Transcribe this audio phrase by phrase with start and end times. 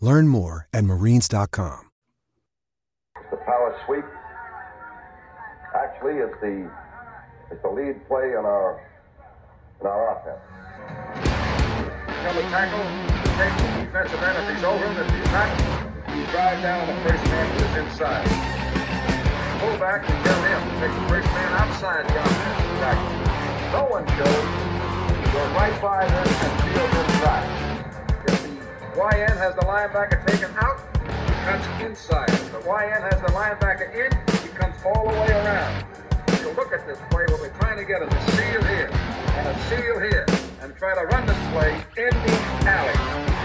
[0.00, 1.90] Learn more at marines.com.
[3.30, 4.04] The power sweep
[5.74, 6.70] actually is the
[7.50, 8.80] is the lead play in our
[9.80, 10.38] in our offense.
[12.22, 12.86] Tell the tackle,
[13.36, 14.96] take the defensive end if he's over him.
[15.02, 15.50] If he's not,
[16.14, 18.26] you drive down the first man who is inside.
[19.60, 20.62] Pull back and get him.
[20.78, 23.28] Take the first man outside the offensive tackle.
[23.74, 24.78] No one goes.
[25.34, 27.48] Go right by them and field inside.
[27.50, 27.67] If the
[28.98, 32.28] YN has the linebacker taken out, he cuts inside.
[32.50, 34.10] The YN has the linebacker in,
[34.42, 35.84] he comes all the way around.
[36.26, 38.90] If you look at this play, what we're trying to get is a seal here
[38.90, 40.26] and a seal here
[40.62, 43.37] and try to run this play in the alley.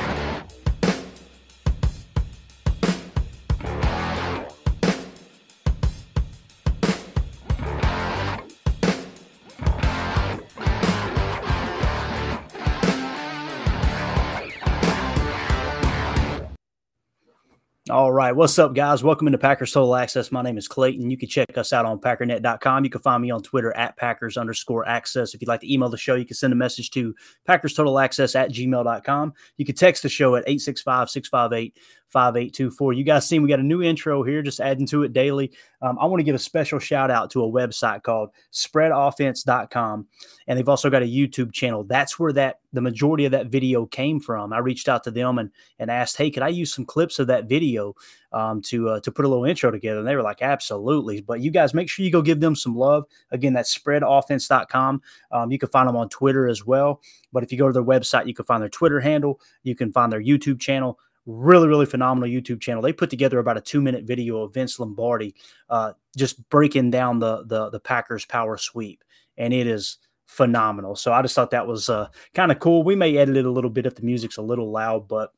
[17.94, 18.36] All right.
[18.36, 19.04] What's up, guys?
[19.04, 20.32] Welcome into Packers Total Access.
[20.32, 21.12] My name is Clayton.
[21.12, 22.84] You can check us out on packernet.com.
[22.84, 25.36] You can find me on Twitter at Packers underscore access.
[25.36, 27.14] If you'd like to email the show, you can send a message to
[27.46, 29.34] Packers Total Access at gmail.com.
[29.58, 31.78] You can text the show at 865 658
[32.14, 32.94] 5824.
[32.94, 35.52] You guys seen we got a new intro here, just adding to it daily.
[35.82, 40.08] Um, I want to give a special shout out to a website called spreadoffense.com.
[40.48, 41.84] And they've also got a YouTube channel.
[41.84, 44.54] That's where that the majority of that video came from.
[44.54, 47.28] I reached out to them and and asked, hey, could I use some clips of
[47.28, 47.96] that video
[48.32, 50.00] um, to uh, to put a little intro together?
[50.00, 51.22] And they were like, absolutely.
[51.22, 53.06] But you guys make sure you go give them some love.
[53.32, 55.02] Again, that's spreadoffense.com.
[55.32, 57.02] Um, you can find them on Twitter as well.
[57.32, 59.40] But if you go to their website, you can find their Twitter handle.
[59.64, 62.82] You can find their YouTube channel really really phenomenal youtube channel.
[62.82, 65.36] They put together about a two minute video of vince lombardi
[65.70, 69.04] uh, just breaking down the, the the packers power sweep
[69.38, 70.96] and it is phenomenal.
[70.96, 72.84] So i just thought that was uh, kind of cool.
[72.84, 75.32] We may edit it a little bit if the music's a little loud but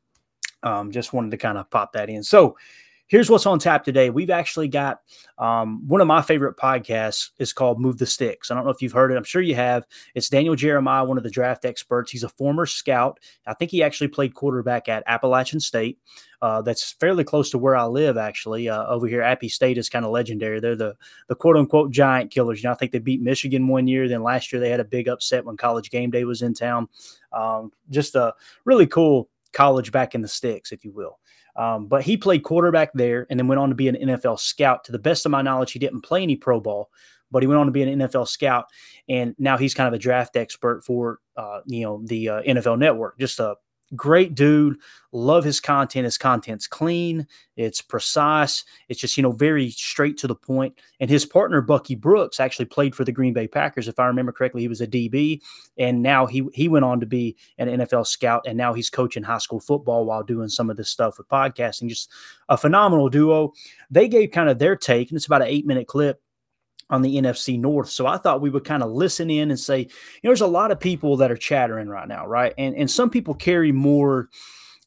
[0.62, 2.22] um, just wanted to kind of pop that in.
[2.22, 2.56] So
[3.08, 4.10] here's what's on tap today.
[4.10, 5.00] We've actually got
[5.38, 8.50] um, one of my favorite podcasts is called Move the Sticks.
[8.50, 9.16] I don't know if you've heard it.
[9.16, 9.86] I'm sure you have.
[10.14, 12.10] It's Daniel Jeremiah, one of the draft experts.
[12.10, 13.20] He's a former scout.
[13.46, 15.98] I think he actually played quarterback at Appalachian State.
[16.42, 18.68] Uh, that's fairly close to where I live, actually.
[18.68, 20.60] Uh, over here, Appy State is kind of legendary.
[20.60, 20.94] They're the
[21.28, 22.62] the quote unquote giant killers.
[22.62, 24.06] You know, I think they beat Michigan one year.
[24.08, 26.88] Then last year they had a big upset when College Game Day was in town.
[27.32, 28.34] Um, just a
[28.64, 31.18] really cool college back in the sticks, if you will.
[31.56, 34.84] Um, but he played quarterback there and then went on to be an NFL scout.
[34.84, 36.90] To the best of my knowledge, he didn't play any pro ball,
[37.30, 38.66] but he went on to be an NFL scout.
[39.08, 42.78] And now he's kind of a draft expert for, uh, you know, the uh, NFL
[42.78, 43.18] network.
[43.18, 43.56] Just a
[43.94, 44.78] great dude.
[45.12, 46.04] Love his content.
[46.04, 47.26] His content's clean.
[47.56, 48.64] It's precise.
[48.88, 50.78] It's just, you know, very straight to the point.
[51.00, 53.88] And his partner, Bucky Brooks, actually played for the Green Bay Packers.
[53.88, 55.40] If I remember correctly, he was a DB.
[55.78, 58.44] And now he he went on to be an NFL scout.
[58.46, 61.88] And now he's coaching high school football while doing some of this stuff with podcasting.
[61.88, 62.10] Just
[62.48, 63.52] a phenomenal duo.
[63.90, 66.20] They gave kind of their take, and it's about an eight minute clip
[66.90, 67.88] on the NFC North.
[67.90, 69.86] So I thought we would kind of listen in and say, you
[70.22, 72.54] know, there's a lot of people that are chattering right now, right?
[72.56, 74.28] And and some people carry more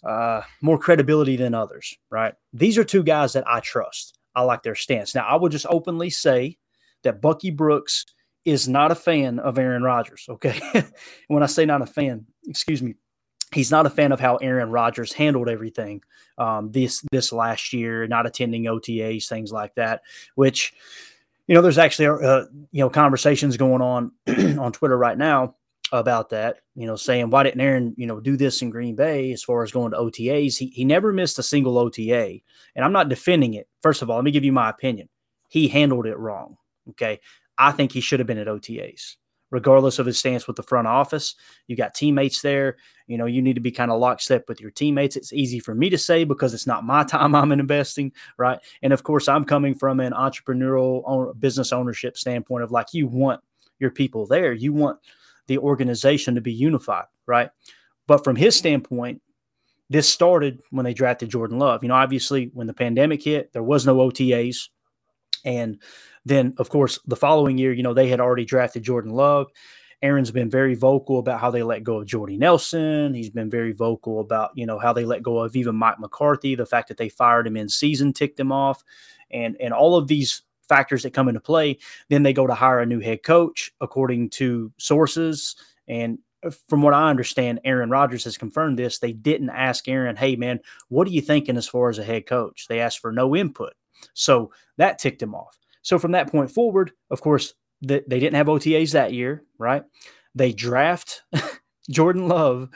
[0.05, 2.33] uh more credibility than others, right?
[2.53, 4.17] These are two guys that I trust.
[4.35, 5.13] I like their stance.
[5.15, 6.57] Now, I will just openly say
[7.03, 8.05] that Bucky Brooks
[8.45, 10.59] is not a fan of Aaron Rodgers, okay?
[11.27, 12.95] when I say not a fan, excuse me,
[13.53, 16.01] he's not a fan of how Aaron Rodgers handled everything
[16.37, 20.01] um, this this last year, not attending OTAs, things like that,
[20.35, 20.73] which
[21.49, 24.11] you know, there's actually uh, you know conversations going on
[24.59, 25.55] on Twitter right now
[25.91, 26.57] about that.
[26.75, 29.63] You know, saying why didn't Aaron you know do this in Green Bay as far
[29.63, 30.59] as going to OTAs?
[30.59, 32.37] He he never missed a single OTA,
[32.75, 33.67] and I'm not defending it.
[33.81, 35.09] First of all, let me give you my opinion.
[35.47, 36.55] He handled it wrong.
[36.91, 37.19] Okay,
[37.57, 39.15] I think he should have been at OTAs
[39.51, 41.35] regardless of his stance with the front office.
[41.67, 42.77] You got teammates there.
[43.07, 45.15] You know, you need to be kind of lockstep with your teammates.
[45.15, 48.59] It's easy for me to say because it's not my time I'm investing, right?
[48.81, 53.41] And of course, I'm coming from an entrepreneurial business ownership standpoint of like you want
[53.79, 54.53] your people there.
[54.53, 54.99] You want
[55.47, 57.49] the organization to be unified, right?
[58.07, 59.21] But from his standpoint,
[59.89, 61.83] this started when they drafted Jordan Love.
[61.83, 64.69] You know, obviously, when the pandemic hit, there was no OTAs.
[65.45, 65.81] And
[66.25, 69.47] then, of course, the following year, you know, they had already drafted Jordan Love.
[70.01, 73.13] Aaron's been very vocal about how they let go of Jordy Nelson.
[73.13, 76.55] He's been very vocal about, you know, how they let go of even Mike McCarthy.
[76.55, 78.83] The fact that they fired him in season ticked him off.
[79.29, 81.79] And and all of these factors that come into play.
[82.07, 85.55] Then they go to hire a new head coach, according to sources.
[85.87, 88.99] And uh, from what I understand, Aaron Rodgers has confirmed this.
[88.99, 92.27] They didn't ask Aaron, hey, man, what are you thinking as far as a head
[92.27, 92.67] coach?
[92.69, 93.73] They asked for no input.
[94.13, 95.57] So that ticked him off.
[95.81, 99.83] So from that point forward, of course, the, they didn't have OTAs that year, right?
[100.35, 101.23] They draft
[101.89, 102.69] Jordan Love,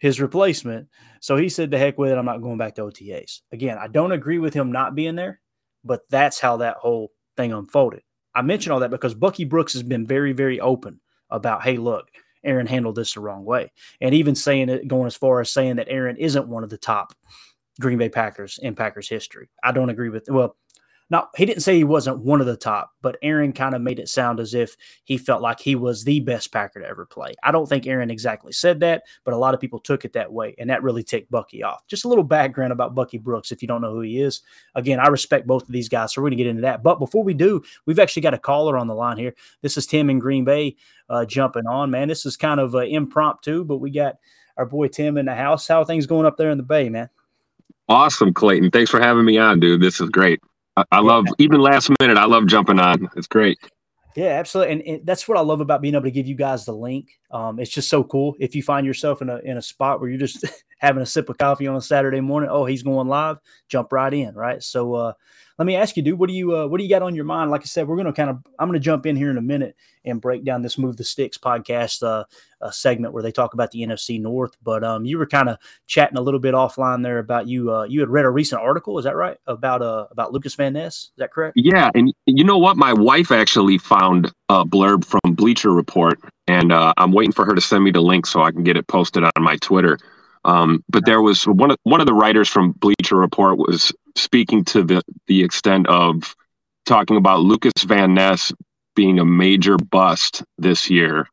[0.00, 0.88] his replacement.
[1.20, 2.18] So he said, the heck with it.
[2.18, 3.40] I'm not going back to OTAs.
[3.52, 5.40] Again, I don't agree with him not being there,
[5.84, 8.02] but that's how that whole thing unfolded.
[8.34, 11.00] I mention all that because Bucky Brooks has been very, very open
[11.30, 12.08] about, hey, look,
[12.44, 13.72] Aaron handled this the wrong way.
[14.00, 16.78] And even saying it, going as far as saying that Aaron isn't one of the
[16.78, 17.14] top
[17.80, 19.48] Green Bay Packers in Packers history.
[19.62, 20.56] I don't agree with, well,
[21.10, 23.98] now he didn't say he wasn't one of the top, but Aaron kind of made
[23.98, 27.34] it sound as if he felt like he was the best Packer to ever play.
[27.42, 30.32] I don't think Aaron exactly said that, but a lot of people took it that
[30.32, 31.86] way, and that really ticked Bucky off.
[31.86, 34.42] Just a little background about Bucky Brooks if you don't know who he is.
[34.74, 36.82] Again, I respect both of these guys, so we're to get into that.
[36.82, 39.34] But before we do, we've actually got a caller on the line here.
[39.60, 40.76] This is Tim in Green Bay
[41.08, 41.90] uh, jumping on.
[41.90, 44.16] Man, this is kind of uh, impromptu, but we got
[44.56, 45.68] our boy Tim in the house.
[45.68, 47.10] How things going up there in the Bay, man?
[47.88, 48.70] Awesome, Clayton.
[48.70, 49.82] Thanks for having me on, dude.
[49.82, 50.40] This is great.
[50.76, 52.16] I, I love even last minute.
[52.18, 53.08] I love jumping on.
[53.16, 53.58] It's great.
[54.16, 56.64] Yeah, absolutely, and, and, that's what I love about being able to give you guys
[56.64, 57.18] the link.
[57.32, 58.36] Um, it's just so cool.
[58.38, 60.44] If you find yourself in a in a spot where you're just
[60.78, 63.38] having a sip of coffee on a Saturday morning, oh, he's going live,
[63.68, 64.62] jump right in, right?
[64.62, 65.12] So, uh,
[65.58, 67.24] let me ask you, dude, what do you uh, what do you got on your
[67.24, 67.50] mind?
[67.50, 69.38] Like I said, we're going to kind of I'm going to jump in here in
[69.38, 72.24] a minute and break down this Move the Sticks podcast uh,
[72.60, 74.56] uh, segment where they talk about the NFC North.
[74.62, 77.84] But um, you were kind of chatting a little bit offline there about you uh,
[77.84, 79.36] you had read a recent article, is that right?
[79.46, 81.54] About uh about Lucas Van Ness, is that correct?
[81.56, 82.76] Yeah, and you know what?
[82.76, 86.18] My wife actually found a blurb from Bleacher Report,
[86.48, 88.76] and uh, I'm waiting for her to send me the link so I can get
[88.76, 89.98] it posted on my Twitter.
[90.44, 94.64] Um, but there was one of one of the writers from Bleacher Report was speaking
[94.64, 96.34] to the the extent of
[96.86, 98.52] talking about Lucas Van Ness
[98.94, 101.28] being a major bust this year,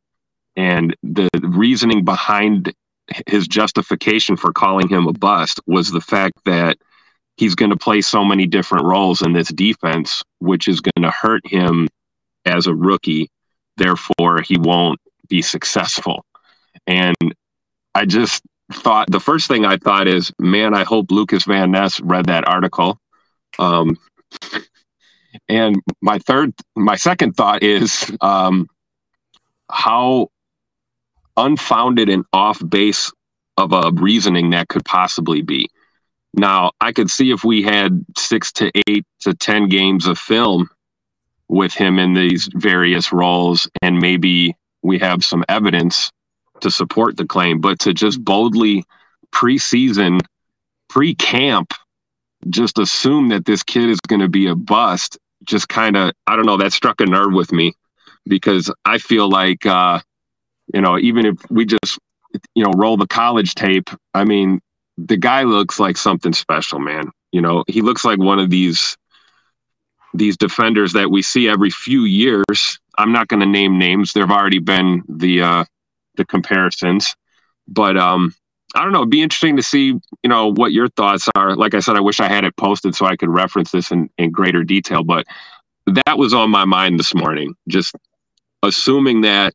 [0.56, 2.72] and the reasoning behind
[3.26, 6.78] his justification for calling him a bust was the fact that
[7.36, 11.10] he's going to play so many different roles in this defense, which is going to
[11.10, 11.88] hurt him
[12.44, 13.28] as a rookie.
[13.76, 16.24] Therefore, he won't be successful.
[16.86, 17.16] And
[17.94, 22.00] I just thought the first thing I thought is, man, I hope Lucas Van Ness
[22.00, 22.98] read that article.
[23.58, 23.98] Um,
[25.48, 28.66] and my third, my second thought is um,
[29.70, 30.28] how
[31.36, 33.10] unfounded and off base
[33.56, 35.68] of a reasoning that could possibly be.
[36.34, 40.68] Now, I could see if we had six to eight to 10 games of film
[41.48, 46.10] with him in these various roles, and maybe we have some evidence
[46.62, 48.84] to support the claim, but to just boldly
[49.32, 50.20] preseason,
[50.88, 51.72] pre camp,
[52.48, 56.36] just assume that this kid is going to be a bust, just kind of, I
[56.36, 57.74] don't know, that struck a nerve with me
[58.26, 60.00] because I feel like, uh,
[60.72, 61.98] you know, even if we just,
[62.54, 64.60] you know, roll the college tape, I mean,
[64.98, 67.10] the guy looks like something special, man.
[67.30, 68.96] You know, he looks like one of these
[70.14, 72.78] these defenders that we see every few years.
[72.98, 74.12] I'm not going to name names.
[74.12, 75.64] There've already been the uh,
[76.16, 77.14] the comparisons.
[77.68, 78.34] But um,
[78.74, 79.00] I don't know.
[79.00, 81.54] It'd be interesting to see, you know, what your thoughts are.
[81.54, 84.08] Like I said, I wish I had it posted so I could reference this in,
[84.18, 85.04] in greater detail.
[85.04, 85.26] But
[86.06, 87.54] that was on my mind this morning.
[87.68, 87.94] Just
[88.62, 89.54] assuming that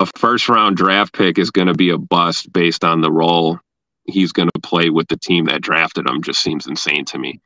[0.00, 3.58] a first round draft pick is going to be a bust based on the role
[4.06, 7.40] he's going to play with the team that drafted him just seems insane to me.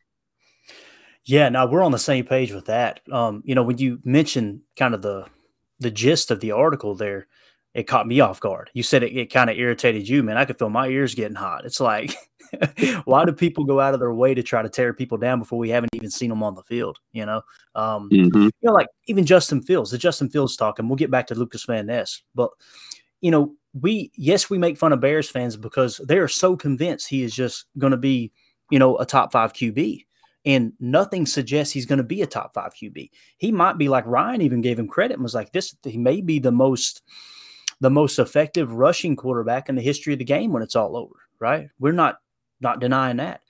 [1.24, 3.00] Yeah, now we're on the same page with that.
[3.10, 5.26] Um, you know, when you mentioned kind of the
[5.78, 7.26] the gist of the article there,
[7.76, 8.71] it caught me off guard.
[8.73, 10.38] You said it, it kind of irritated you, man.
[10.38, 11.66] I could feel my ears getting hot.
[11.66, 12.16] It's like,
[13.04, 15.59] why do people go out of their way to try to tear people down before
[15.59, 16.99] we haven't even seen them on the field?
[17.12, 17.42] You know,
[17.75, 18.45] um, mm-hmm.
[18.45, 21.35] you know, like even Justin Fields, the Justin Fields talk, and we'll get back to
[21.35, 22.50] Lucas Van Ness, but
[23.21, 27.09] you know, we yes, we make fun of Bears fans because they are so convinced
[27.09, 28.33] he is just going to be,
[28.71, 30.04] you know, a top five QB.
[30.47, 33.11] And nothing suggests he's going to be a top five QB.
[33.37, 36.21] He might be like Ryan even gave him credit and was like, this, he may
[36.21, 37.02] be the most,
[37.80, 41.14] the most effective rushing quarterback in the history of the game when it's all over,
[41.38, 41.68] right?
[41.78, 42.18] We're not,
[42.61, 43.42] not denying that.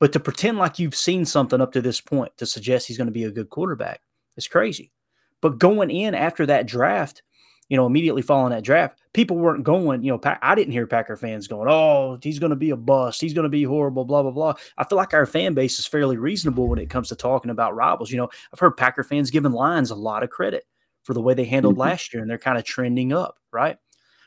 [0.00, 3.06] But to pretend like you've seen something up to this point to suggest he's going
[3.06, 4.00] to be a good quarterback
[4.36, 4.92] is crazy.
[5.40, 7.22] But going in after that draft,
[7.68, 11.16] you know, immediately following that draft, people weren't going, you know, I didn't hear Packer
[11.16, 13.20] fans going, oh, he's going to be a bust.
[13.20, 14.54] He's going to be horrible, blah, blah, blah.
[14.76, 17.74] I feel like our fan base is fairly reasonable when it comes to talking about
[17.74, 18.10] rivals.
[18.10, 20.64] You know, I've heard Packer fans giving Lions a lot of credit
[21.04, 21.82] for the way they handled mm-hmm.
[21.82, 23.78] last year, and they're kind of trending up, right?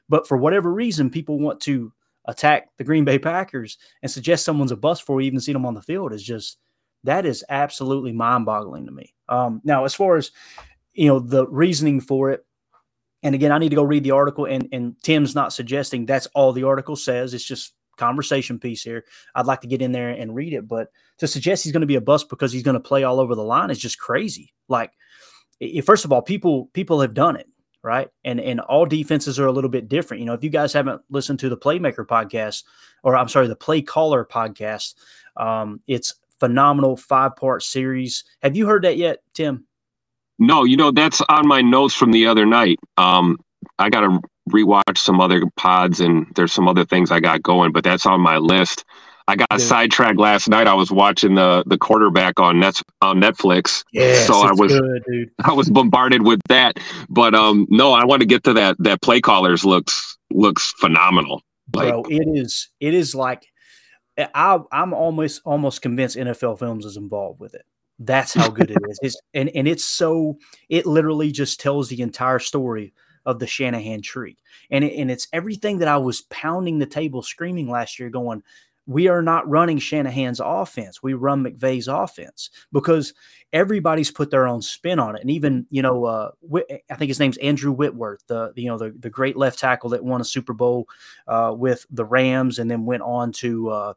[0.09, 1.91] But for whatever reason, people want to
[2.25, 5.65] attack the Green Bay Packers and suggest someone's a bust before you even see them
[5.65, 6.57] on the field is just
[7.03, 9.13] that is absolutely mind boggling to me.
[9.29, 10.31] Um, now, as far as
[10.93, 12.45] you know, the reasoning for it,
[13.23, 16.27] and again, I need to go read the article, and, and Tim's not suggesting that's
[16.27, 17.33] all the article says.
[17.33, 19.05] It's just conversation piece here.
[19.35, 21.87] I'd like to get in there and read it, but to suggest he's going to
[21.87, 24.53] be a bust because he's going to play all over the line is just crazy.
[24.67, 24.91] Like,
[25.83, 27.47] first of all, people people have done it,
[27.87, 28.09] right?
[28.25, 30.19] And and all defenses are a little bit different.
[30.19, 32.63] You know, if you guys haven't listened to the Playmaker podcast,
[33.01, 34.95] or I'm sorry, the Play Caller podcast,
[35.37, 38.25] um, it's phenomenal five part series.
[38.43, 39.65] Have you heard that yet, Tim?
[40.37, 42.77] No, you know that's on my notes from the other night.
[42.97, 43.37] Um,
[43.79, 47.71] I got to rewatch some other pods, and there's some other things I got going,
[47.71, 48.83] but that's on my list.
[49.27, 49.57] I got yeah.
[49.57, 50.67] sidetracked last night.
[50.67, 53.83] I was watching the the quarterback on net on Netflix.
[53.91, 56.79] Yeah, so I was good, I was bombarded with that.
[57.09, 58.77] But um, no, I want to get to that.
[58.79, 61.43] That play callers looks looks phenomenal.
[61.73, 62.69] Like, Bro, it is.
[62.79, 63.45] It is like
[64.17, 67.65] I I'm almost almost convinced NFL Films is involved with it.
[67.99, 68.99] That's how good it is.
[69.03, 70.37] It's, and and it's so
[70.69, 72.93] it literally just tells the entire story
[73.25, 74.37] of the Shanahan tree.
[74.71, 78.41] And it, and it's everything that I was pounding the table screaming last year going
[78.87, 81.03] we are not running Shanahan's offense.
[81.03, 83.13] We run McVay's offense because
[83.51, 85.21] everybody's put their own spin on it.
[85.21, 86.31] And even, you know, uh,
[86.89, 90.03] I think his name's Andrew Whitworth, the, you know, the, the great left tackle that
[90.03, 90.87] won a Super Bowl
[91.27, 93.93] uh, with the Rams and then went on to uh,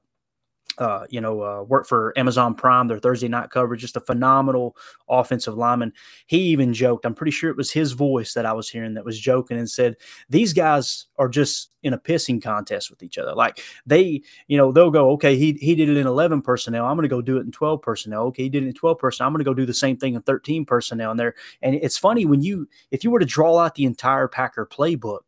[0.78, 4.76] uh, you know, uh, worked for Amazon Prime, their Thursday night coverage, just a phenomenal
[5.08, 5.92] offensive lineman.
[6.26, 9.04] He even joked, I'm pretty sure it was his voice that I was hearing that
[9.04, 9.96] was joking and said,
[10.28, 13.34] These guys are just in a pissing contest with each other.
[13.34, 16.86] Like they, you know, they'll go, Okay, he, he did it in 11 personnel.
[16.86, 18.22] I'm going to go do it in 12 personnel.
[18.24, 19.26] Okay, he did it in 12 personnel.
[19.28, 21.10] I'm going to go do the same thing in 13 personnel.
[21.10, 24.28] And there, and it's funny when you, if you were to draw out the entire
[24.28, 25.20] Packer playbook,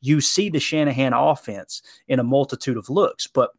[0.00, 3.50] you see the Shanahan offense in a multitude of looks, but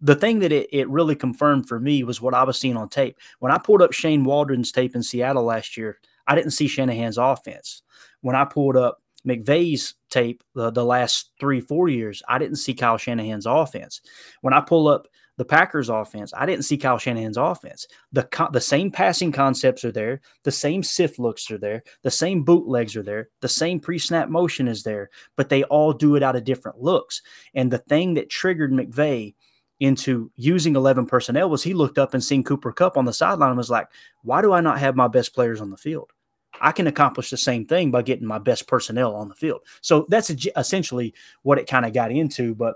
[0.00, 2.88] the thing that it, it really confirmed for me was what I was seeing on
[2.88, 3.18] tape.
[3.38, 7.18] When I pulled up Shane Waldron's tape in Seattle last year, I didn't see Shanahan's
[7.18, 7.82] offense.
[8.20, 12.74] When I pulled up McVay's tape the, the last three, four years, I didn't see
[12.74, 14.00] Kyle Shanahan's offense.
[14.40, 17.86] When I pull up the Packers offense, I didn't see Kyle Shanahan's offense.
[18.12, 22.44] The, the same passing concepts are there, the same sift looks are there, the same
[22.44, 26.22] bootlegs are there, the same pre snap motion is there, but they all do it
[26.22, 27.22] out of different looks.
[27.54, 29.34] And the thing that triggered McVay–
[29.80, 33.48] into using 11 personnel was he looked up and seen Cooper Kupp on the sideline
[33.48, 33.88] and was like,
[34.22, 36.12] why do I not have my best players on the field?
[36.60, 39.62] I can accomplish the same thing by getting my best personnel on the field.
[39.80, 42.54] So that's essentially what it kind of got into.
[42.54, 42.74] But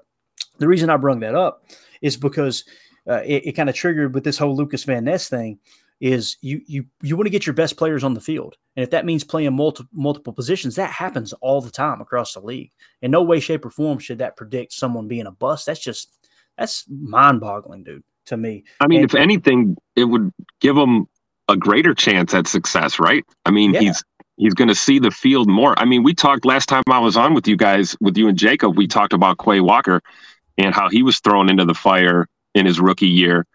[0.58, 1.66] the reason I brung that up
[2.00, 2.64] is because
[3.08, 5.58] uh, it, it kind of triggered with this whole Lucas Van Ness thing
[6.00, 8.56] is you you you want to get your best players on the field.
[8.76, 12.40] And if that means playing multiple multiple positions, that happens all the time across the
[12.40, 12.72] league.
[13.02, 15.66] In no way, shape, or form should that predict someone being a bust.
[15.66, 18.64] That's just that's mind boggling, dude, to me.
[18.80, 21.06] I mean, and, if anything, it would give him
[21.48, 23.24] a greater chance at success, right?
[23.44, 23.80] I mean, yeah.
[23.80, 24.04] he's
[24.36, 25.78] he's going to see the field more.
[25.78, 28.38] I mean, we talked last time I was on with you guys, with you and
[28.38, 30.00] Jacob, we talked about Quay Walker
[30.58, 33.46] and how he was thrown into the fire in his rookie year,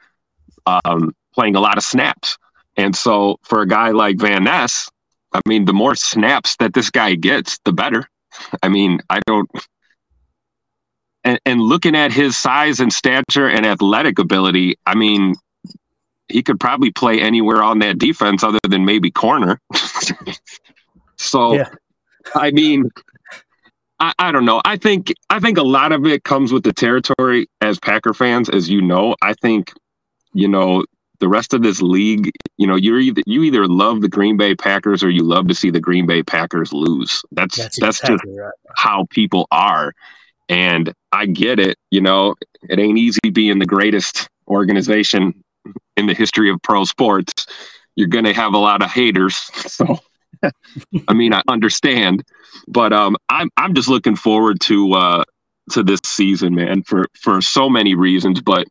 [0.65, 2.37] um, playing a lot of snaps.
[2.77, 4.89] And so for a guy like Van Ness,
[5.33, 8.09] I mean, the more snaps that this guy gets, the better.
[8.63, 9.49] I mean, I don't
[11.29, 15.35] and, and looking at his size and stature and athletic ability, I mean,
[16.27, 19.59] he could probably play anywhere on that defense other than maybe corner.
[21.17, 21.69] so, yeah.
[22.33, 22.89] I mean,
[23.99, 24.61] I, I, don't know.
[24.65, 28.49] I think I think a lot of it comes with the territory as Packer fans,
[28.49, 29.15] as you know.
[29.21, 29.71] I think,
[30.33, 30.83] you know,
[31.19, 34.55] the rest of this league, you know, you're either you either love the Green Bay
[34.55, 37.21] Packers or you love to see the Green Bay Packers lose.
[37.31, 38.51] That's that's, that's exactly just right.
[38.75, 39.93] how people are.
[40.49, 41.77] And I get it.
[41.91, 42.35] You know,
[42.67, 45.43] it ain't easy being the greatest organization
[45.95, 47.45] in the history of pro sports.
[47.95, 49.37] You're going to have a lot of haters.
[50.41, 50.51] So,
[51.09, 52.23] I mean, I understand,
[52.67, 55.23] but um, I'm I'm just looking forward to uh,
[55.71, 58.41] to this season, man, for for so many reasons.
[58.41, 58.67] But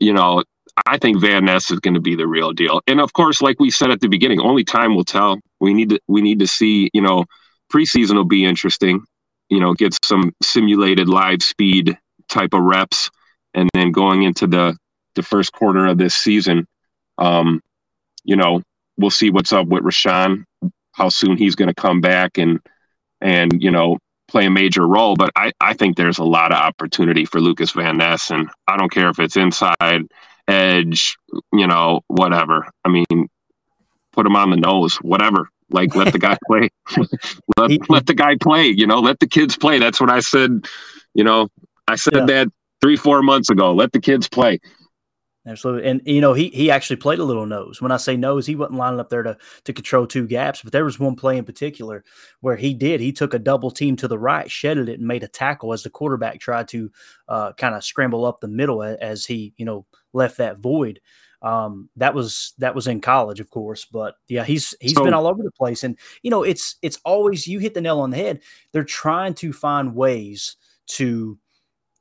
[0.00, 0.42] you know,
[0.86, 2.80] I think Van Ness is going to be the real deal.
[2.86, 5.38] And of course, like we said at the beginning, only time will tell.
[5.60, 6.90] We need to we need to see.
[6.92, 7.24] You know,
[7.72, 9.02] preseason will be interesting.
[9.52, 13.10] You know, get some simulated live speed type of reps,
[13.52, 14.76] and then going into the
[15.14, 16.66] the first quarter of this season,
[17.18, 17.60] um,
[18.24, 18.62] you know,
[18.96, 20.44] we'll see what's up with Rashan,
[20.92, 22.60] how soon he's going to come back, and
[23.20, 25.16] and you know play a major role.
[25.16, 28.78] But I, I think there's a lot of opportunity for Lucas Van Ness, and I
[28.78, 30.08] don't care if it's inside,
[30.48, 31.16] edge,
[31.52, 32.66] you know, whatever.
[32.84, 33.28] I mean,
[34.12, 35.48] put him on the nose, whatever.
[35.72, 36.68] Like let the guy play.
[37.56, 38.66] let, let the guy play.
[38.66, 39.78] You know, let the kids play.
[39.78, 40.66] That's what I said.
[41.14, 41.48] You know,
[41.88, 42.24] I said yeah.
[42.26, 42.48] that
[42.80, 43.72] three, four months ago.
[43.72, 44.60] Let the kids play.
[45.44, 45.90] Absolutely.
[45.90, 47.82] And you know, he he actually played a little nose.
[47.82, 50.72] When I say nose, he wasn't lining up there to to control two gaps, but
[50.72, 52.04] there was one play in particular
[52.40, 53.00] where he did.
[53.00, 55.82] He took a double team to the right, shedded it, and made a tackle as
[55.82, 56.92] the quarterback tried to
[57.26, 61.00] uh, kind of scramble up the middle as he, you know, left that void.
[61.42, 65.14] Um, that was that was in college, of course, but yeah, he's he's so, been
[65.14, 65.82] all over the place.
[65.82, 68.40] And you know, it's it's always you hit the nail on the head.
[68.72, 70.56] They're trying to find ways
[70.88, 71.38] to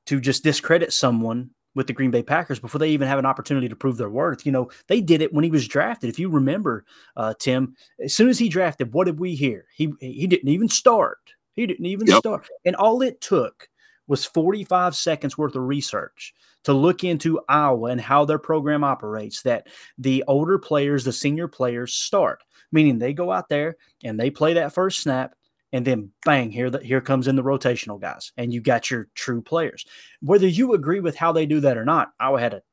[0.06, 3.70] to just discredit someone with the Green Bay Packers before they even have an opportunity
[3.70, 4.46] to prove their worth.
[4.46, 6.10] You know, they did it when he was drafted.
[6.10, 9.66] If you remember, uh, Tim, as soon as he drafted, what did we hear?
[9.76, 11.18] He he didn't even start.
[11.54, 12.20] He didn't even yep.
[12.20, 12.48] start.
[12.64, 13.70] And all it took
[14.12, 16.34] was 45 seconds worth of research
[16.66, 21.48] to look into Iowa and how their program operates that the older players, the senior
[21.48, 25.34] players start, meaning they go out there and they play that first snap
[25.72, 29.08] and then bang here that here comes in the rotational guys and you got your
[29.16, 29.86] true players.
[30.20, 32.64] Whether you agree with how they do that or not iowa had a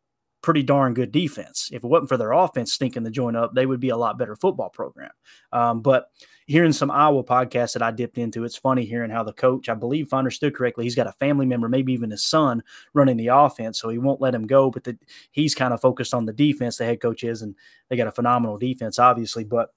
[0.43, 1.71] pretty darn good defense.
[1.73, 4.19] If it wasn't for their offense stinking the joint up they would be a lot
[4.19, 5.11] better football program.
[5.53, 6.11] Um, but
[6.49, 9.75] hearing some iowa podcasts that i dipped into it's funny hearing how the coach i
[9.75, 12.63] believe if i understood correctly he's got a family member maybe even his son
[12.95, 14.99] running the offense so he won't let him go but the,
[15.31, 17.55] he's kind of focused on the defense the head coach is and
[17.89, 19.75] they got a phenomenal defense obviously but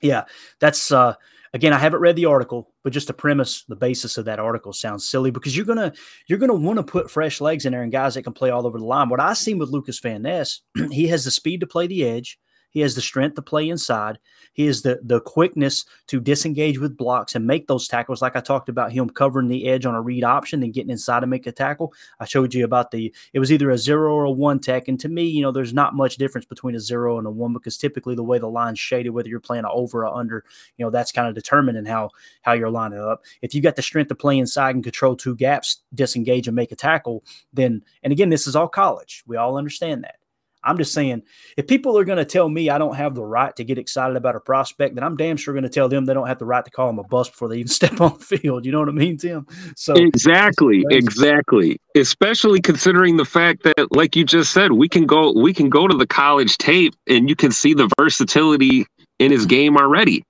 [0.00, 0.24] yeah
[0.60, 1.14] that's uh
[1.54, 4.72] again i haven't read the article but just the premise the basis of that article
[4.72, 5.92] sounds silly because you're gonna
[6.26, 8.66] you're gonna want to put fresh legs in there and guys that can play all
[8.66, 9.08] over the line.
[9.08, 12.38] What i've seen with lucas van ness he has the speed to play the edge
[12.74, 14.18] he has the strength to play inside.
[14.52, 18.20] He has the the quickness to disengage with blocks and make those tackles.
[18.20, 21.20] Like I talked about him covering the edge on a read option and getting inside
[21.20, 21.94] to make a tackle.
[22.18, 24.88] I showed you about the it was either a zero or a one tech.
[24.88, 27.52] And to me, you know, there's not much difference between a zero and a one
[27.52, 30.44] because typically the way the line's shaded, whether you're playing an over or under,
[30.76, 32.10] you know, that's kind of determining how
[32.42, 33.22] how you're lining up.
[33.40, 36.72] If you got the strength to play inside and control two gaps, disengage and make
[36.72, 39.22] a tackle, then and again, this is all college.
[39.28, 40.16] We all understand that.
[40.64, 41.22] I'm just saying,
[41.56, 44.16] if people are going to tell me I don't have the right to get excited
[44.16, 46.46] about a prospect, then I'm damn sure going to tell them they don't have the
[46.46, 48.64] right to call them a bust before they even step on the field.
[48.64, 49.46] You know what I mean, Tim?
[49.76, 51.78] So exactly, exactly.
[51.94, 55.86] Especially considering the fact that, like you just said, we can go we can go
[55.86, 58.86] to the college tape and you can see the versatility
[59.18, 60.24] in his game already.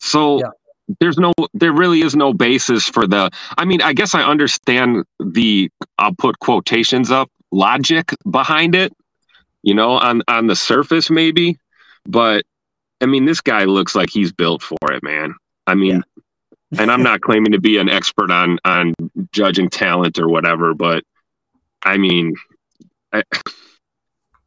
[0.00, 0.40] So.
[0.40, 0.50] Yeah
[1.00, 5.04] there's no there really is no basis for the i mean i guess i understand
[5.18, 8.92] the i'll put quotations up logic behind it
[9.64, 11.58] you know, on on the surface maybe,
[12.06, 12.44] but
[13.00, 15.34] I mean, this guy looks like he's built for it, man.
[15.66, 16.04] I mean,
[16.70, 16.82] yeah.
[16.82, 18.94] and I'm not claiming to be an expert on on
[19.32, 21.02] judging talent or whatever, but
[21.82, 22.34] I mean,
[23.12, 23.22] I,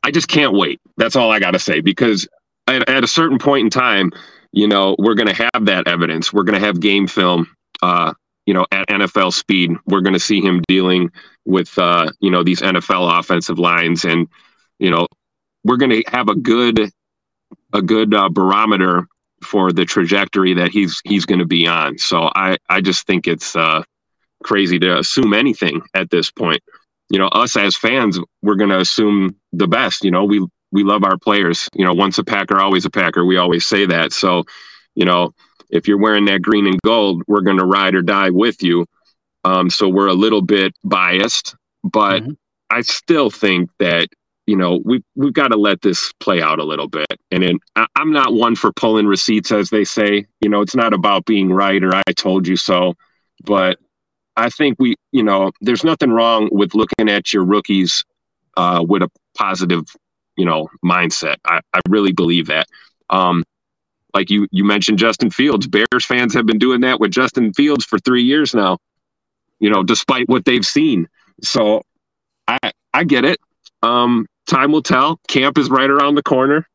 [0.04, 0.80] I just can't wait.
[0.98, 2.28] That's all I got to say because
[2.68, 4.12] at, at, a certain point in time,
[4.52, 6.32] you know, we're going to have that evidence.
[6.32, 7.48] We're going to have game film.
[7.82, 8.14] Uh,
[8.46, 11.12] you know, at NFL speed, we're going to see him dealing
[11.46, 14.28] with, uh, you know, these NFL offensive lines, and
[14.80, 15.08] you know,
[15.64, 16.92] we're going to have a good
[17.74, 19.08] a good uh, barometer
[19.44, 21.98] for the trajectory that he's he's going to be on.
[21.98, 23.84] So I I just think it's uh,
[24.44, 26.62] crazy to assume anything at this point.
[27.10, 30.04] You know, us as fans, we're going to assume the best.
[30.04, 31.70] You know, we we love our players.
[31.74, 33.26] You know, once a Packer, always a Packer.
[33.26, 34.12] We always say that.
[34.12, 34.44] So,
[34.96, 35.32] you know,
[35.70, 38.86] if you're wearing that green and gold, we're going to ride or die with you.
[39.44, 42.32] Um, so we're a little bit biased, but mm-hmm.
[42.70, 44.10] I still think that
[44.48, 47.06] you know, we we've got to let this play out a little bit.
[47.32, 47.60] And then
[47.96, 50.26] I'm not one for pulling receipts, as they say.
[50.42, 52.96] You know, it's not about being right or I told you so.
[53.44, 53.78] But
[54.38, 58.04] I think we, you know, there's nothing wrong with looking at your rookies
[58.56, 59.84] uh, with a positive,
[60.38, 61.36] you know, mindset.
[61.46, 62.68] I, I really believe that.
[63.10, 63.44] Um,
[64.14, 65.68] like you you mentioned Justin Fields.
[65.68, 68.78] Bears fans have been doing that with Justin Fields for three years now.
[69.60, 71.10] You know, despite what they've seen.
[71.44, 71.82] So
[72.48, 73.40] I I get it.
[73.84, 75.20] Um, time will tell.
[75.28, 76.68] Camp is right around the corner.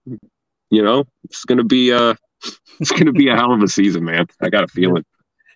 [0.71, 2.17] You know, it's gonna be a
[2.81, 4.27] it's gonna be a hell of a season, man.
[4.41, 5.05] I got a feeling.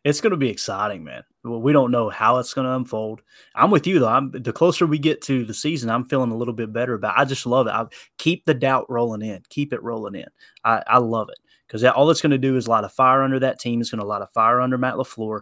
[0.05, 1.23] It's gonna be exciting, man.
[1.45, 3.23] We don't know how it's to unfold.
[3.55, 4.09] I'm with you though.
[4.09, 7.19] I'm the closer we get to the season, I'm feeling a little bit better about.
[7.19, 7.71] I just love it.
[7.71, 7.87] I
[8.19, 9.43] keep the doubt rolling in.
[9.49, 10.27] Keep it rolling in.
[10.65, 13.39] I, I love it because all it's going to do is light a fire under
[13.41, 13.81] that team.
[13.81, 15.41] It's going to light a fire under Matt LaFleur,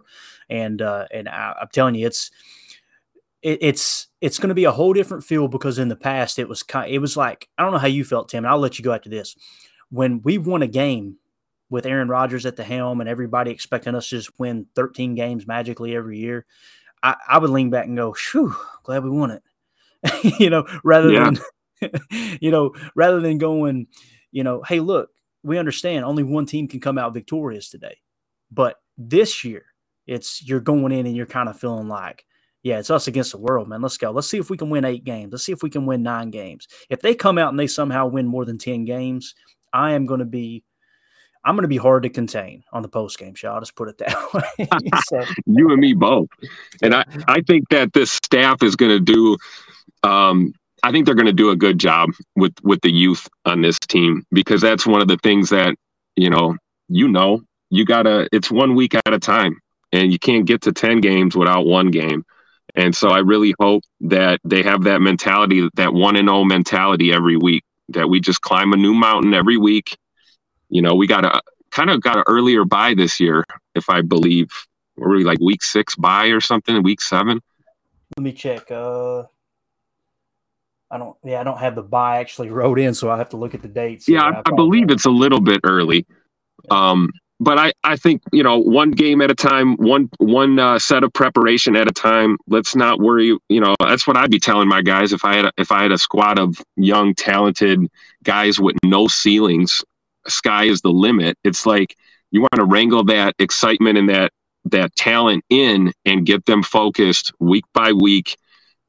[0.49, 2.31] and uh, and I, I, am telling you, it's
[3.45, 6.49] it, it's it's going to be a whole different feel because in the past it
[6.49, 6.91] was kind.
[6.91, 8.43] It was like I don't know how you felt, Tim.
[8.43, 9.35] I'll let you go after this.
[9.91, 11.17] When we won a game
[11.69, 15.45] with Aaron Rodgers at the helm and everybody expecting us to just win 13 games
[15.45, 16.45] magically every year,
[17.03, 19.43] I, I would lean back and go, "Phew, glad we won it."
[20.39, 21.29] you know, rather yeah.
[21.81, 21.91] than
[22.41, 23.85] you know, rather than going,
[24.31, 25.11] you know, hey, look,
[25.43, 27.97] we understand only one team can come out victorious today,
[28.51, 29.65] but this year
[30.07, 32.25] it's you're going in and you're kind of feeling like,
[32.65, 33.83] yeah, it's us against the world, man.
[33.83, 34.09] Let's go.
[34.09, 35.31] Let's see if we can win eight games.
[35.31, 36.67] Let's see if we can win nine games.
[36.89, 39.35] If they come out and they somehow win more than 10 games,
[39.71, 40.63] I am going to be
[41.43, 43.49] I'm going to be hard to contain on the post game show.
[43.49, 44.67] I'll just put it that way.
[45.09, 45.23] so.
[45.45, 46.27] you and me both.
[46.81, 49.37] And I, I think that this staff is going to do,
[50.01, 50.51] um,
[50.81, 53.77] I think they're going to do a good job with, with the youth on this
[53.77, 55.75] team because that's one of the things that,
[56.15, 56.57] you know,
[56.89, 59.59] you know, you got to, it's one week at a time
[59.91, 62.25] and you can't get to 10 games without one game.
[62.75, 66.43] And so I really hope that they have that mentality, that one and zero oh
[66.43, 69.97] mentality every week, that we just climb a new mountain every week
[70.69, 74.01] you know, we got a kind of got an earlier bye this year, if I
[74.01, 74.49] believe.
[74.97, 76.81] Were we like week six bye or something?
[76.83, 77.41] Week seven?
[78.17, 78.71] Let me check.
[78.71, 79.23] Uh,
[80.89, 81.17] I don't.
[81.23, 83.61] Yeah, I don't have the bye actually wrote in, so I have to look at
[83.61, 84.07] the dates.
[84.07, 86.05] Yeah, I, I, believe it's a little bit early.
[86.71, 87.09] Um,
[87.45, 91.03] but I, I think you know one game at a time, one one uh, set
[91.03, 92.37] of preparation at a time.
[92.47, 93.37] Let's not worry.
[93.49, 95.83] You know that's what I'd be telling my guys if I had a, if I
[95.83, 97.87] had a squad of young, talented
[98.23, 99.83] guys with no ceilings
[100.27, 101.37] sky is the limit.
[101.43, 101.95] It's like
[102.31, 104.31] you want to wrangle that excitement and that
[104.65, 108.35] that talent in and get them focused week by week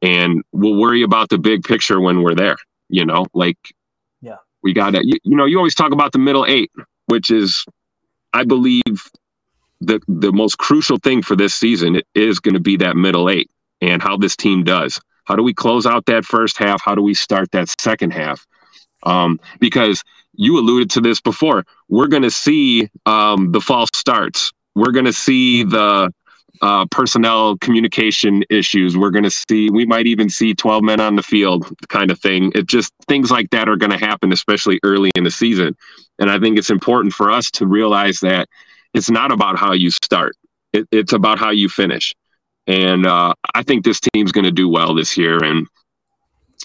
[0.00, 2.56] and we'll worry about the big picture when we're there
[2.88, 3.58] you know like
[4.22, 6.70] yeah we got to you, you know you always talk about the middle eight
[7.08, 7.66] which is
[8.36, 9.02] i believe
[9.80, 13.50] the the most crucial thing for this season is going to be that middle eight
[13.80, 17.02] and how this team does how do we close out that first half how do
[17.02, 18.46] we start that second half
[19.02, 20.02] um, because
[20.36, 21.64] you alluded to this before.
[21.88, 24.52] We're going to see um, the false starts.
[24.74, 26.12] We're going to see the
[26.62, 28.96] uh, personnel communication issues.
[28.96, 32.18] We're going to see, we might even see 12 men on the field kind of
[32.18, 32.52] thing.
[32.54, 35.76] It just things like that are going to happen, especially early in the season.
[36.18, 38.48] And I think it's important for us to realize that
[38.94, 40.36] it's not about how you start,
[40.72, 42.14] it, it's about how you finish.
[42.66, 45.42] And uh, I think this team's going to do well this year.
[45.42, 45.66] And,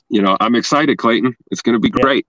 [0.10, 1.36] you know, I'm excited, Clayton.
[1.52, 2.02] It's going to be yeah.
[2.02, 2.28] great.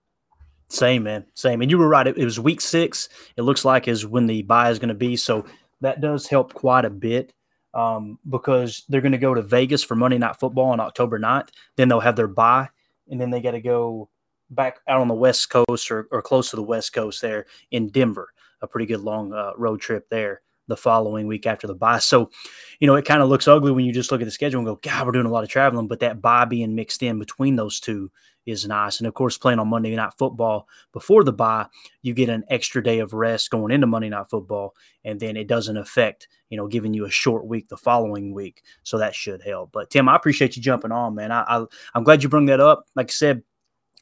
[0.68, 1.24] Same, man.
[1.34, 1.62] Same.
[1.62, 2.06] And you were right.
[2.06, 3.08] It, it was week six.
[3.36, 5.16] It looks like is when the bye is going to be.
[5.16, 5.46] So
[5.82, 7.32] that does help quite a bit
[7.74, 11.48] um, because they're going to go to Vegas for Monday Night Football on October 9th.
[11.76, 12.68] Then they'll have their bye,
[13.10, 14.08] and then they got to go
[14.50, 17.88] back out on the West Coast or, or close to the West Coast there in
[17.88, 18.32] Denver.
[18.60, 21.98] A pretty good long uh, road trip there the following week after the bye.
[21.98, 22.30] So,
[22.78, 24.66] you know, it kind of looks ugly when you just look at the schedule and
[24.66, 27.56] go, God, we're doing a lot of traveling, but that bye being mixed in between
[27.56, 28.10] those two
[28.46, 28.98] is nice.
[28.98, 31.66] And of course, playing on Monday Night Football before the bye,
[32.02, 34.74] you get an extra day of rest going into Monday Night Football,
[35.04, 38.62] and then it doesn't affect, you know, giving you a short week the following week.
[38.82, 39.72] So that should help.
[39.72, 41.32] But Tim, I appreciate you jumping on, man.
[41.32, 42.86] I, I I'm glad you bring that up.
[42.94, 43.42] Like I said,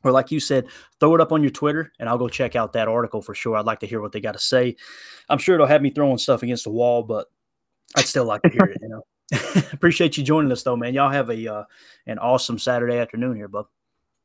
[0.03, 0.67] or like you said,
[0.99, 3.57] throw it up on your Twitter and I'll go check out that article for sure.
[3.57, 4.77] I'd like to hear what they got to say.
[5.29, 7.27] I'm sure it'll have me throwing stuff against the wall, but
[7.97, 9.03] I'd still like to hear it, you know.
[9.73, 10.95] Appreciate you joining us though, man.
[10.95, 11.65] Y'all have a uh,
[12.07, 13.67] an awesome Saturday afternoon here, bub.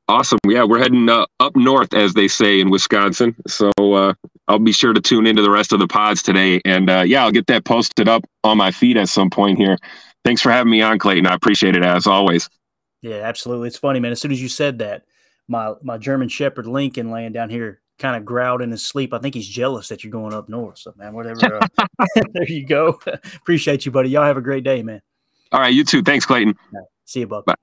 [0.08, 0.40] Awesome.
[0.48, 3.36] Yeah, we're heading uh, up north, as they say in Wisconsin.
[3.48, 4.14] So uh,
[4.48, 6.62] I'll be sure to tune into the rest of the pods today.
[6.64, 9.78] And uh, yeah, I'll get that posted up on my feed at some point here.
[10.24, 11.26] Thanks for having me on, Clayton.
[11.26, 12.50] I appreciate it as always.
[13.02, 13.68] Yeah, absolutely.
[13.68, 14.12] It's funny, man.
[14.12, 15.06] As soon as you said that,
[15.48, 19.14] my my German Shepherd Lincoln laying down here kind of growled in his sleep.
[19.14, 20.80] I think he's jealous that you're going up north.
[20.80, 21.62] So, man, whatever.
[21.62, 21.88] Uh,
[22.34, 23.00] there you go.
[23.36, 24.10] Appreciate you, buddy.
[24.10, 25.02] Y'all have a great day, man.
[25.52, 26.02] All right, you too.
[26.02, 26.56] Thanks, Clayton.
[26.74, 27.46] Right, see you, bud.
[27.46, 27.56] Bye.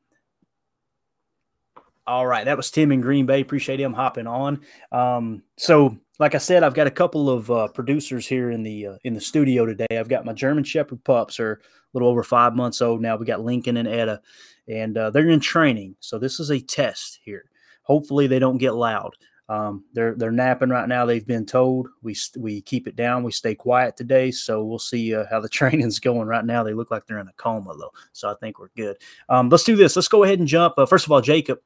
[2.06, 3.40] All right, that was Tim in Green Bay.
[3.40, 4.60] Appreciate him hopping on.
[4.90, 8.86] Um, so, like I said, I've got a couple of uh, producers here in the
[8.88, 9.86] uh, in the studio today.
[9.98, 11.58] I've got my German Shepherd pups, are a
[11.92, 13.16] little over five months old now.
[13.16, 14.20] We got Lincoln and Etta,
[14.66, 15.94] and uh, they're in training.
[16.00, 17.44] So this is a test here.
[17.82, 19.12] Hopefully, they don't get loud.
[19.48, 21.06] Um, they're they're napping right now.
[21.06, 23.22] They've been told we we keep it down.
[23.22, 26.26] We stay quiet today, so we'll see uh, how the training's going.
[26.26, 28.96] Right now, they look like they're in a coma though, so I think we're good.
[29.28, 29.94] Um, let's do this.
[29.94, 30.74] Let's go ahead and jump.
[30.78, 31.60] Uh, first of all, Jacob,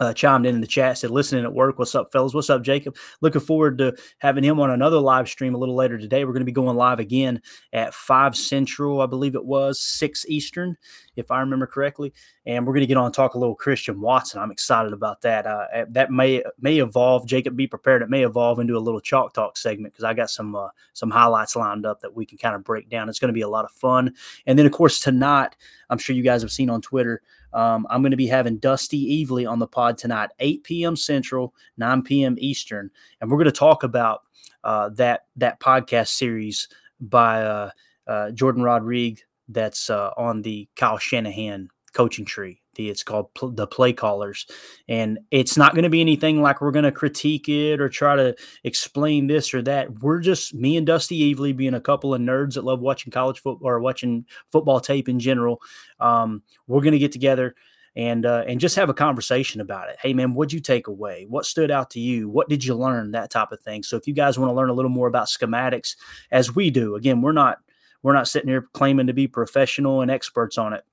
[0.00, 1.78] uh, chimed in in the chat, said, listening at work.
[1.78, 2.34] What's up, fellas?
[2.34, 2.96] What's up, Jacob?
[3.20, 6.24] Looking forward to having him on another live stream a little later today.
[6.24, 7.40] We're going to be going live again
[7.72, 10.76] at 5 Central, I believe it was, 6 Eastern,
[11.16, 12.12] if I remember correctly.
[12.46, 14.40] And we're going to get on and talk a little Christian Watson.
[14.40, 15.46] I'm excited about that.
[15.46, 17.26] Uh, that may may evolve.
[17.26, 18.02] Jacob, be prepared.
[18.02, 21.10] It may evolve into a little chalk talk segment because I got some uh, some
[21.10, 23.08] highlights lined up that we can kind of break down.
[23.08, 24.14] It's going to be a lot of fun.
[24.46, 25.56] And then, of course, tonight,
[25.88, 27.22] I'm sure you guys have seen on Twitter–
[27.54, 30.96] um, I'm going to be having Dusty Evely on the pod tonight, 8 p.m.
[30.96, 32.36] Central, 9 p.m.
[32.38, 32.90] Eastern,
[33.20, 34.22] and we're going to talk about
[34.64, 36.68] uh, that that podcast series
[37.00, 37.70] by uh,
[38.06, 42.60] uh, Jordan Rodriguez that's uh, on the Kyle Shanahan coaching tree.
[42.74, 44.46] The, it's called pl- the Play Callers,
[44.88, 48.16] and it's not going to be anything like we're going to critique it or try
[48.16, 48.34] to
[48.64, 50.00] explain this or that.
[50.00, 53.40] We're just me and Dusty Evely being a couple of nerds that love watching college
[53.40, 55.60] football or watching football tape in general.
[56.00, 57.54] Um, we're going to get together
[57.96, 59.96] and uh, and just have a conversation about it.
[60.00, 61.26] Hey man, what'd you take away?
[61.28, 62.28] What stood out to you?
[62.28, 63.12] What did you learn?
[63.12, 63.82] That type of thing.
[63.82, 65.96] So if you guys want to learn a little more about schematics,
[66.30, 67.58] as we do, again, we're not
[68.02, 70.84] we're not sitting here claiming to be professional and experts on it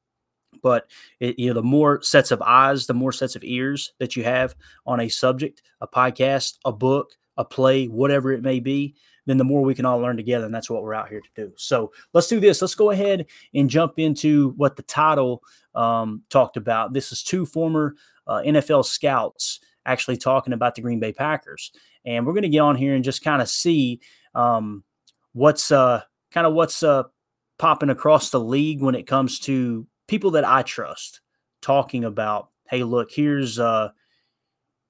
[0.62, 0.88] but
[1.20, 4.24] it, you know the more sets of eyes the more sets of ears that you
[4.24, 9.38] have on a subject a podcast a book a play whatever it may be then
[9.38, 11.54] the more we can all learn together and that's what we're out here to do.
[11.56, 12.60] So let's do this.
[12.60, 15.44] Let's go ahead and jump into what the title
[15.76, 16.94] um, talked about.
[16.94, 17.96] This is two former
[18.28, 21.72] uh, nfl scouts actually talking about the green bay packers
[22.06, 24.00] and we're going to get on here and just kind of see
[24.36, 24.84] um,
[25.34, 27.04] what's uh, kind of what's uh,
[27.58, 31.21] popping across the league when it comes to people that I trust
[31.62, 33.91] talking about, hey, look, here's uh,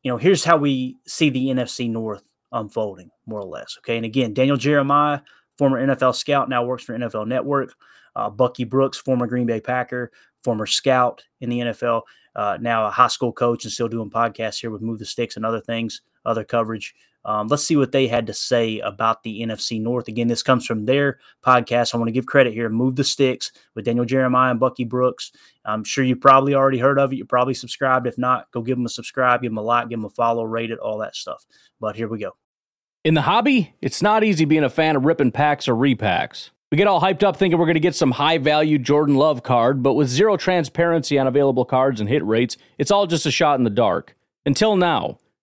[0.01, 3.77] you know, here's how we see the NFC North unfolding, more or less.
[3.77, 3.97] Okay.
[3.97, 5.19] And again, Daniel Jeremiah,
[5.59, 7.71] former NFL scout, now works for NFL Network.
[8.15, 10.11] Uh, Bucky Brooks, former Green Bay Packer,
[10.43, 12.01] former scout in the NFL,
[12.35, 15.35] uh, now a high school coach and still doing podcasts here with Move the Sticks
[15.37, 16.95] and other things, other coverage.
[17.23, 20.07] Um, let's see what they had to say about the NFC North.
[20.07, 21.93] Again, this comes from their podcast.
[21.93, 22.69] I want to give credit here.
[22.69, 25.31] Move the Sticks with Daniel Jeremiah and Bucky Brooks.
[25.65, 27.17] I'm sure you probably already heard of it.
[27.17, 28.07] You probably subscribed.
[28.07, 30.43] If not, go give them a subscribe, give them a like, give them a follow,
[30.43, 31.45] rate it, all that stuff.
[31.79, 32.31] But here we go.
[33.03, 36.51] In the hobby, it's not easy being a fan of ripping packs or repacks.
[36.71, 39.43] We get all hyped up thinking we're going to get some high value Jordan Love
[39.43, 43.31] card, but with zero transparency on available cards and hit rates, it's all just a
[43.31, 44.15] shot in the dark.
[44.45, 45.17] Until now.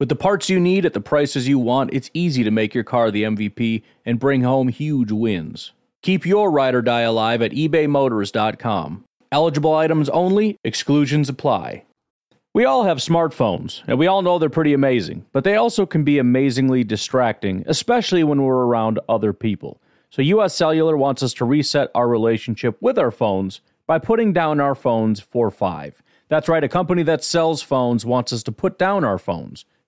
[0.00, 2.84] With the parts you need at the prices you want, it's easy to make your
[2.84, 5.72] car the MVP and bring home huge wins.
[6.00, 9.04] Keep your ride or die alive at ebaymotors.com.
[9.30, 11.84] Eligible items only, exclusions apply.
[12.54, 16.02] We all have smartphones, and we all know they're pretty amazing, but they also can
[16.02, 19.82] be amazingly distracting, especially when we're around other people.
[20.08, 24.60] So, US Cellular wants us to reset our relationship with our phones by putting down
[24.60, 26.02] our phones for five.
[26.28, 29.66] That's right, a company that sells phones wants us to put down our phones.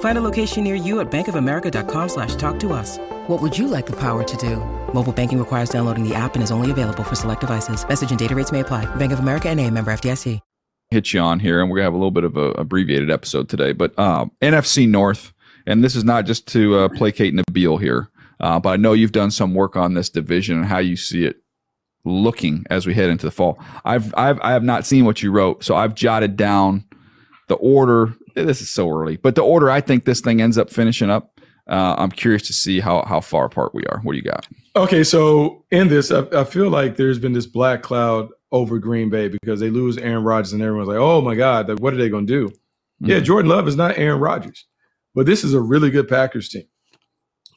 [0.00, 2.98] Find a location near you at bankofamerica.com slash talk to us.
[3.28, 4.56] What would you like the power to do?
[4.92, 7.86] Mobile banking requires downloading the app and is only available for select devices.
[7.88, 8.84] Message and data rates may apply.
[8.96, 10.40] Bank of America and a member FDIC.
[10.90, 13.48] Hit you on here, and we're gonna have a little bit of a abbreviated episode
[13.48, 13.70] today.
[13.70, 15.32] But um, NFC North,
[15.64, 18.08] and this is not just to uh, placate Nabil here,
[18.40, 21.26] uh, but I know you've done some work on this division and how you see
[21.26, 21.36] it
[22.04, 23.56] looking as we head into the fall.
[23.84, 26.84] I've I've I have not seen what you wrote, so I've jotted down
[27.50, 28.14] the order.
[28.36, 31.40] This is so early, but the order I think this thing ends up finishing up.
[31.66, 34.00] Uh, I'm curious to see how how far apart we are.
[34.04, 34.46] What do you got?
[34.76, 39.10] Okay, so in this, I, I feel like there's been this black cloud over Green
[39.10, 42.08] Bay because they lose Aaron Rodgers and everyone's like, oh my God, what are they
[42.08, 42.48] going to do?
[42.48, 43.06] Mm-hmm.
[43.10, 44.66] Yeah, Jordan Love is not Aaron Rodgers,
[45.14, 46.64] but this is a really good Packers team.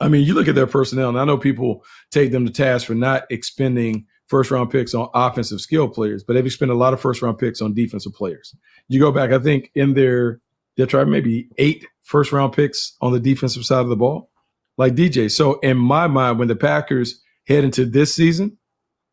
[0.01, 2.87] I mean, you look at their personnel, and I know people take them to task
[2.87, 6.93] for not expending first round picks on offensive skill players, but they've expended a lot
[6.93, 8.55] of first round picks on defensive players.
[8.87, 10.39] You go back, I think, in their,
[10.75, 14.29] they'll try maybe eight first round picks on the defensive side of the ball,
[14.77, 15.31] like DJ.
[15.31, 18.57] So, in my mind, when the Packers head into this season,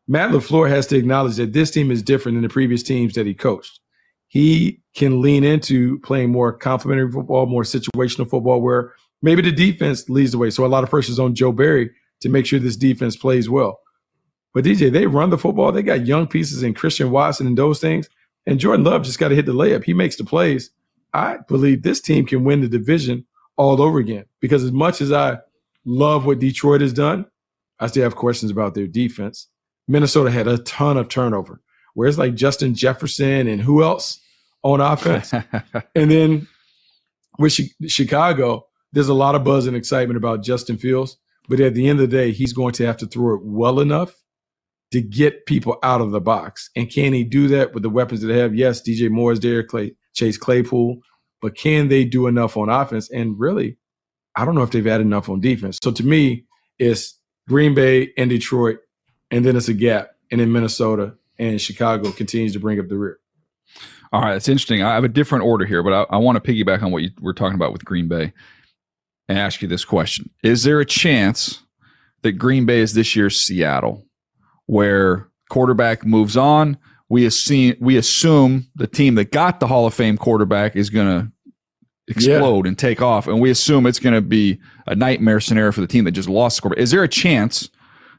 [0.07, 3.25] Matt LaFleur has to acknowledge that this team is different than the previous teams that
[3.25, 3.79] he coached.
[4.27, 10.09] He can lean into playing more complementary football, more situational football, where maybe the defense
[10.09, 10.49] leads the way.
[10.49, 13.49] So a lot of pressure is on Joe Barry to make sure this defense plays
[13.49, 13.79] well.
[14.53, 15.71] But DJ, they run the football.
[15.71, 18.09] They got young pieces in Christian Watson and those things.
[18.45, 19.83] And Jordan Love just got to hit the layup.
[19.83, 20.71] He makes the plays.
[21.13, 23.25] I believe this team can win the division
[23.57, 24.25] all over again.
[24.39, 25.37] Because as much as I
[25.85, 27.25] love what Detroit has done,
[27.79, 29.47] I still have questions about their defense.
[29.87, 31.61] Minnesota had a ton of turnover.
[31.93, 34.19] Where's like Justin Jefferson and who else
[34.63, 35.33] on offense?
[35.95, 36.47] and then
[37.37, 41.17] with Chicago, there's a lot of buzz and excitement about Justin Fields.
[41.49, 43.79] But at the end of the day, he's going to have to throw it well
[43.79, 44.15] enough
[44.91, 46.69] to get people out of the box.
[46.75, 48.53] And can he do that with the weapons that they have?
[48.53, 50.99] Yes, DJ Moore is there, Clay, Chase Claypool,
[51.41, 53.09] but can they do enough on offense?
[53.09, 53.77] And really,
[54.35, 55.79] I don't know if they've had enough on defense.
[55.81, 56.45] So to me,
[56.77, 58.79] it's Green Bay and Detroit,
[59.29, 62.97] and then it's a gap, and then Minnesota and Chicago continues to bring up the
[62.97, 63.19] rear.
[64.13, 64.83] All right, it's interesting.
[64.83, 67.11] I have a different order here, but I, I want to piggyback on what you
[67.21, 68.33] were talking about with Green Bay
[69.29, 71.61] and ask you this question: Is there a chance
[72.21, 74.05] that Green Bay is this year's Seattle?
[74.71, 76.77] Where quarterback moves on.
[77.09, 81.07] We assume we assume the team that got the Hall of Fame quarterback is going
[81.07, 81.31] to
[82.07, 82.69] explode yeah.
[82.69, 85.87] and take off, and we assume it's going to be a nightmare scenario for the
[85.87, 86.83] team that just lost the quarterback.
[86.83, 87.69] Is there a chance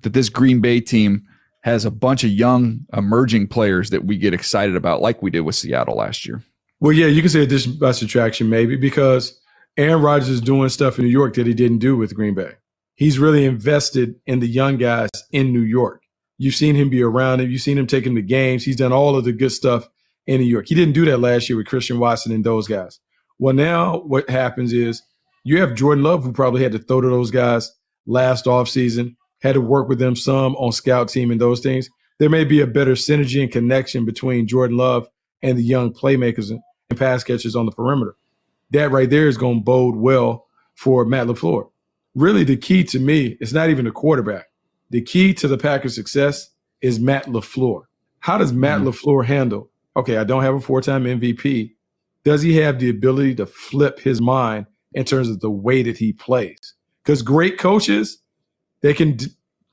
[0.03, 1.27] that this Green Bay team
[1.63, 5.41] has a bunch of young emerging players that we get excited about, like we did
[5.41, 6.43] with Seattle last year?
[6.81, 9.41] Well, yeah, you can say addition by subtraction, maybe because
[9.79, 12.57] Aaron Rodgers is doing stuff in New York that he didn't do with Green Bay.
[12.95, 16.02] He's really invested in the young guys in New York.
[16.39, 17.51] You've seen him be around him.
[17.51, 18.65] You've seen him taking the games.
[18.65, 19.89] He's done all of the good stuff
[20.27, 20.67] in New York.
[20.69, 23.01] He didn't do that last year with Christian Watson and those guys.
[23.39, 25.03] Well, now what happens is
[25.45, 27.73] you have Jordan Love, who probably had to throw to those guys
[28.07, 31.91] last offseason, had to work with them some on scout team and those things.
[32.19, 35.09] There may be a better synergy and connection between Jordan Love
[35.43, 36.61] and the young playmakers and
[36.97, 38.15] pass catchers on the perimeter.
[38.71, 41.69] That right there is going to bode well for Matt LaFleur.
[42.15, 44.47] Really, the key to me is not even the quarterback.
[44.93, 46.51] The key to the Packers' success
[46.83, 47.85] is Matt LaFleur.
[48.21, 48.89] How does Matt mm-hmm.
[48.89, 49.71] LaFleur handle?
[49.97, 51.73] Okay, I don't have a four time MVP.
[52.25, 55.97] Does he have the ability to flip his mind in terms of the way that
[55.97, 56.75] he plays?
[57.03, 58.19] Because great coaches,
[58.83, 59.17] they can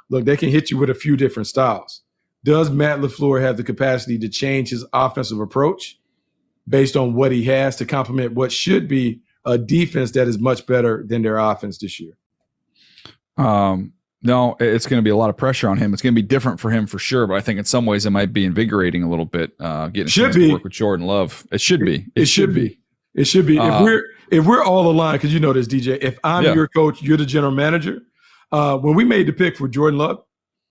[0.09, 2.01] look, they can hit you with a few different styles.
[2.45, 5.99] Does Matt LaFleur have the capacity to change his offensive approach
[6.65, 10.65] based on what he has to complement what should be a defense that is much
[10.65, 12.13] better than their offense this year?
[13.35, 15.93] Um, no, it's going to be a lot of pressure on him.
[15.93, 18.05] It's going to be different for him for sure, but I think in some ways
[18.05, 19.53] it might be invigorating a little bit.
[19.59, 20.51] Uh, getting should be.
[20.51, 21.47] work with Jordan Love.
[21.51, 22.05] It should be.
[22.15, 22.69] It, it should, be.
[22.69, 22.79] be.
[23.15, 23.57] It should be.
[23.57, 25.97] Uh, if we're if we're all aligned, because you know this, DJ.
[26.01, 26.53] If I'm yeah.
[26.53, 28.01] your coach, you're the general manager.
[28.51, 30.21] Uh, when we made the pick for Jordan Love,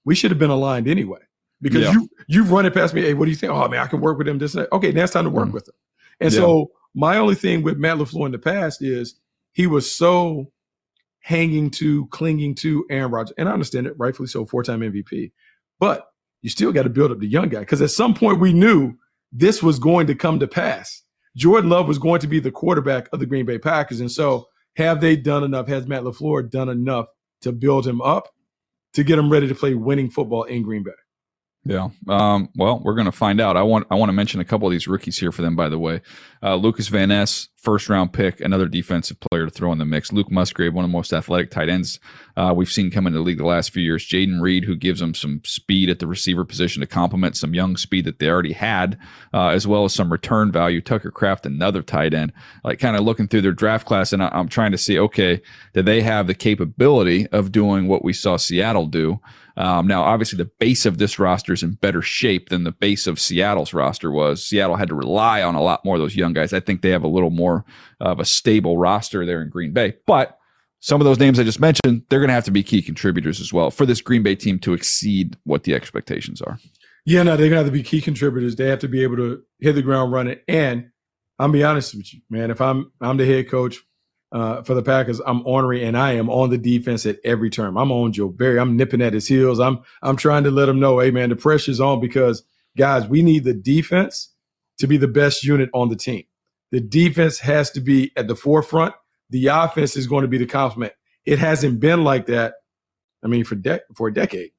[0.05, 1.21] we should have been aligned anyway.
[1.61, 1.93] Because yeah.
[1.93, 3.03] you you've run it past me.
[3.03, 3.53] Hey, what do you think?
[3.53, 4.39] Oh man, I can work with him.
[4.39, 4.93] This okay.
[4.93, 5.53] Now it's time to work mm.
[5.53, 5.75] with him.
[6.21, 6.39] And yeah.
[6.39, 9.19] so my only thing with Matt LaFleur in the past is
[9.53, 10.53] he was so
[11.29, 13.35] hanging to, clinging to Aaron Rodgers.
[13.37, 15.31] And I understand it, rightfully so, four time MVP.
[15.79, 16.07] But
[16.41, 18.95] you still got to build up the young guy because at some point we knew
[19.31, 21.03] this was going to come to pass.
[21.37, 24.01] Jordan Love was going to be the quarterback of the Green Bay Packers.
[24.01, 25.69] And so, have they done enough?
[25.69, 27.07] Has Matt LaFleur done enough
[27.43, 28.29] to build him up
[28.95, 30.93] to get him ready to play winning football in Green Bay?
[31.65, 31.89] Yeah.
[32.09, 33.57] Um, well, we're going to find out.
[33.57, 35.55] I want I want to mention a couple of these rookies here for them.
[35.55, 36.01] By the way,
[36.43, 40.11] uh, Lucas Van Ness, first round pick, another defensive player to throw in the mix.
[40.11, 41.99] Luke Musgrave, one of the most athletic tight ends
[42.39, 44.07] uh, we've seen come into the league the last few years.
[44.07, 47.77] Jayden Reed, who gives them some speed at the receiver position to complement some young
[47.77, 48.97] speed that they already had,
[49.35, 50.81] uh, as well as some return value.
[50.81, 52.33] Tucker Kraft, another tight end.
[52.63, 55.43] Like kind of looking through their draft class, and I, I'm trying to see, okay,
[55.75, 59.21] do they have the capability of doing what we saw Seattle do?
[59.59, 63.09] Um, now, obviously, the base of this roster is in better shape than the base
[63.09, 64.47] of Seattle's roster was.
[64.47, 66.53] Seattle had to rely on a lot more of those young guys.
[66.53, 67.65] I think they have a little more
[67.99, 69.97] of a stable roster there in Green Bay.
[70.07, 70.39] But
[70.79, 73.41] some of those names I just mentioned, they're going to have to be key contributors
[73.41, 76.61] as well for this Green Bay team to exceed what the expectations are.
[77.05, 78.55] Yeah, no, they're going to have to be key contributors.
[78.55, 80.39] They have to be able to hit the ground running.
[80.47, 80.91] And
[81.41, 82.53] I'll be honest with you, man.
[82.53, 83.79] If I'm I'm the head coach
[84.31, 87.77] uh, for the Packers, I'm ornery and I am on the defense at every term.
[87.79, 88.59] I'm on Joe Barry.
[88.59, 89.59] I'm nipping at his heels.
[89.59, 92.43] I'm I'm trying to let him know, hey man, the pressure's on because
[92.77, 94.33] guys, we need the defense
[94.79, 96.25] to be the best unit on the team.
[96.71, 98.95] The defense has to be at the forefront.
[99.31, 100.93] The offense is going to be the complement.
[101.25, 102.55] It hasn't been like that.
[103.23, 104.51] I mean, for de- for a decade,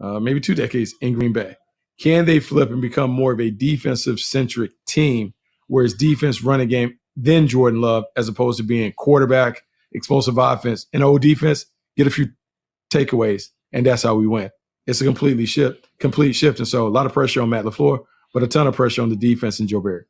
[0.00, 1.56] uh, maybe two decades in Green Bay.
[1.98, 5.34] Can they flip and become more of a defensive centric team,
[5.66, 10.86] where it's defense running game then Jordan Love, as opposed to being quarterback, explosive offense,
[10.92, 12.28] and old defense, get a few
[12.92, 14.50] takeaways, and that's how we win.
[14.86, 16.58] It's a completely shift, complete shift.
[16.58, 19.08] And so a lot of pressure on Matt LaFleur, but a ton of pressure on
[19.08, 20.04] the defense and Joe Barry.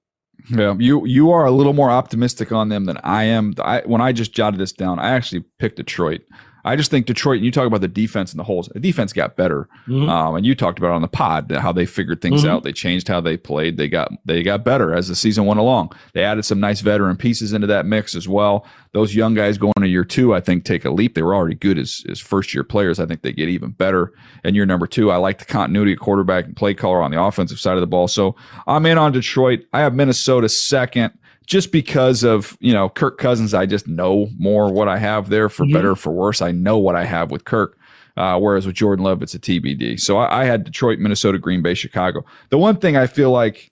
[0.50, 3.54] Yeah, you you are a little more optimistic on them than I am.
[3.58, 6.22] I, when I just jotted this down, I actually picked Detroit.
[6.66, 9.36] I just think Detroit, you talk about the defense and the holes, the defense got
[9.36, 9.68] better.
[9.86, 10.08] Mm-hmm.
[10.08, 12.50] Um, and you talked about on the pod how they figured things mm-hmm.
[12.50, 12.64] out.
[12.64, 13.76] They changed how they played.
[13.76, 15.92] They got they got better as the season went along.
[16.12, 18.66] They added some nice veteran pieces into that mix as well.
[18.92, 21.14] Those young guys going to year two, I think, take a leap.
[21.14, 22.98] They were already good as, as first year players.
[22.98, 24.12] I think they get even better.
[24.42, 27.22] And year number two, I like the continuity of quarterback and play caller on the
[27.22, 28.08] offensive side of the ball.
[28.08, 28.34] So
[28.66, 29.60] I'm in on Detroit.
[29.72, 34.72] I have Minnesota second just because of you know Kirk Cousins, I just know more
[34.72, 35.72] what I have there for mm-hmm.
[35.72, 36.42] better for worse.
[36.42, 37.78] I know what I have with Kirk.
[38.16, 40.00] Uh, whereas with Jordan Love, it's a TBD.
[40.00, 42.24] So I, I, had Detroit, Minnesota, Green Bay, Chicago.
[42.48, 43.70] The one thing I feel like,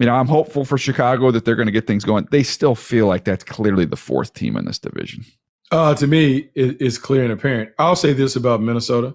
[0.00, 2.26] you know, I'm hopeful for Chicago that they're going to get things going.
[2.32, 5.24] They still feel like that's clearly the fourth team in this division.
[5.70, 7.70] Uh, to me, it, it's clear and apparent.
[7.78, 9.14] I'll say this about Minnesota.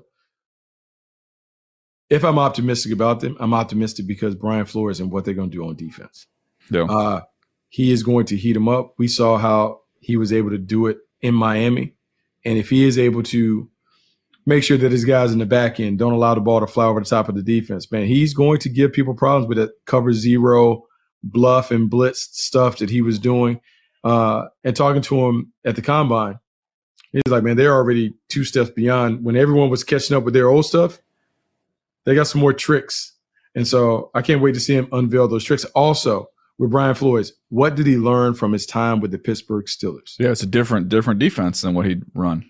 [2.10, 5.58] If I'm optimistic about them, I'm optimistic because Brian Flores and what they're going to
[5.58, 6.26] do on defense.
[6.72, 6.84] Yeah.
[6.84, 7.22] Uh,
[7.78, 8.96] he is going to heat him up.
[8.98, 11.94] We saw how he was able to do it in Miami.
[12.44, 13.70] And if he is able to
[14.48, 16.86] make sure that his guys in the back end don't allow the ball to fly
[16.86, 19.70] over the top of the defense, man, he's going to give people problems with that
[19.86, 20.88] cover zero,
[21.22, 23.62] bluff and blitz stuff that he was doing.
[24.04, 26.40] Uh, and talking to him at the combine,
[27.12, 30.50] he's like, man, they're already two steps beyond when everyone was catching up with their
[30.50, 30.98] old stuff.
[32.06, 33.14] They got some more tricks.
[33.54, 35.64] And so I can't wait to see him unveil those tricks.
[35.76, 40.16] Also, with Brian Flores, what did he learn from his time with the Pittsburgh Steelers?
[40.20, 42.46] Yeah, it's a different different defense than what he'd run.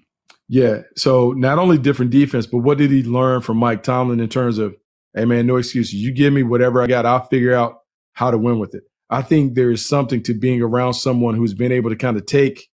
[0.49, 0.83] Yeah.
[0.95, 4.57] So not only different defense, but what did he learn from Mike Tomlin in terms
[4.57, 4.75] of,
[5.13, 5.95] hey man, no excuses.
[5.95, 7.81] You give me whatever I got, I'll figure out
[8.13, 8.83] how to win with it.
[9.09, 12.25] I think there is something to being around someone who's been able to kind of
[12.25, 12.69] take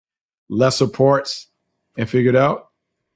[0.48, 1.48] lesser parts
[1.96, 2.68] and figure it out.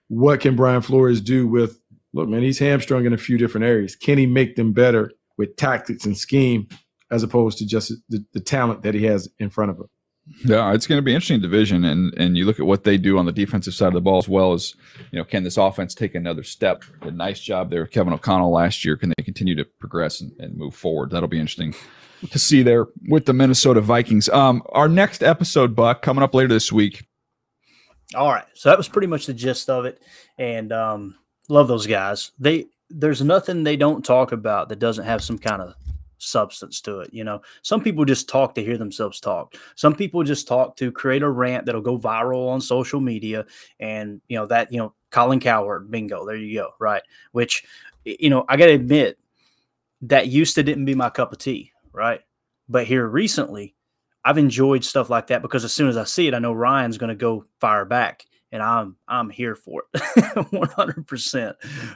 [0.08, 1.78] What can Brian Flores do with
[2.12, 3.96] look, man, he's hamstrung in a few different areas.
[3.96, 6.68] Can he make them better with tactics and scheme
[7.12, 9.88] as opposed to just the, the talent that he has in front of him.
[10.44, 12.96] Yeah, it's going to be an interesting division, and and you look at what they
[12.96, 14.74] do on the defensive side of the ball as well as
[15.10, 16.84] you know, can this offense take another step?
[17.02, 18.96] A nice job there, Kevin O'Connell last year.
[18.96, 21.10] Can they continue to progress and, and move forward?
[21.10, 21.74] That'll be interesting
[22.30, 24.28] to see there with the Minnesota Vikings.
[24.28, 27.04] Um, our next episode, Buck, coming up later this week.
[28.14, 30.00] All right, so that was pretty much the gist of it,
[30.38, 31.16] and um,
[31.48, 32.30] love those guys.
[32.38, 35.74] They there's nothing they don't talk about that doesn't have some kind of
[36.22, 37.12] substance to it.
[37.12, 39.54] You know, some people just talk to hear themselves talk.
[39.74, 43.44] Some people just talk to create a rant that'll go viral on social media.
[43.80, 46.70] And, you know, that, you know, Colin Cowherd, bingo, there you go.
[46.78, 47.02] Right.
[47.32, 47.64] Which,
[48.04, 49.18] you know, I got to admit
[50.02, 51.72] that used to didn't be my cup of tea.
[51.92, 52.20] Right.
[52.68, 53.74] But here recently,
[54.24, 56.98] I've enjoyed stuff like that because as soon as I see it, I know Ryan's
[56.98, 60.00] going to go fire back and I'm I'm here for it
[60.36, 61.54] 100%.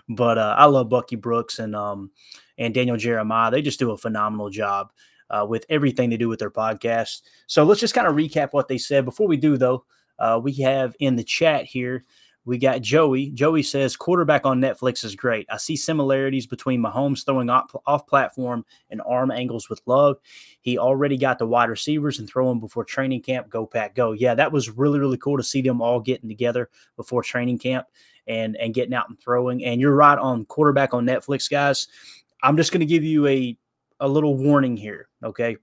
[0.08, 2.10] But uh, I love Bucky Brooks and um
[2.58, 3.50] and Daniel Jeremiah.
[3.50, 4.92] They just do a phenomenal job
[5.30, 7.22] uh, with everything they do with their podcast.
[7.46, 9.04] So let's just kind of recap what they said.
[9.04, 9.84] Before we do, though,
[10.18, 12.04] uh, we have in the chat here,
[12.46, 13.30] we got Joey.
[13.30, 15.46] Joey says quarterback on Netflix is great.
[15.50, 20.18] I see similarities between Mahomes throwing off, off platform and arm angles with Love.
[20.60, 23.50] He already got the wide receivers and throwing before training camp.
[23.50, 24.12] Go Pack, go!
[24.12, 27.88] Yeah, that was really really cool to see them all getting together before training camp
[28.28, 29.64] and and getting out and throwing.
[29.64, 31.88] And you're right on quarterback on Netflix, guys.
[32.42, 33.58] I'm just going to give you a
[34.00, 35.56] a little warning here, okay?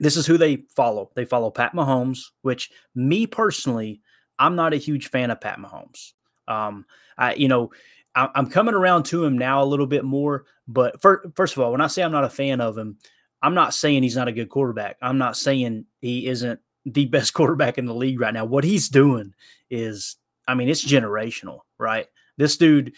[0.00, 1.10] This is who they follow.
[1.14, 4.00] They follow Pat Mahomes, which me personally,
[4.38, 6.12] I'm not a huge fan of Pat Mahomes.
[6.46, 6.86] Um,
[7.16, 7.72] I, you know,
[8.14, 10.46] I, am coming around to him now a little bit more.
[10.66, 12.98] But for, first of all, when I say I'm not a fan of him,
[13.42, 14.96] I'm not saying he's not a good quarterback.
[15.02, 18.44] I'm not saying he isn't the best quarterback in the league right now.
[18.44, 19.34] What he's doing
[19.70, 22.06] is, I mean, it's generational, right?
[22.36, 22.92] This dude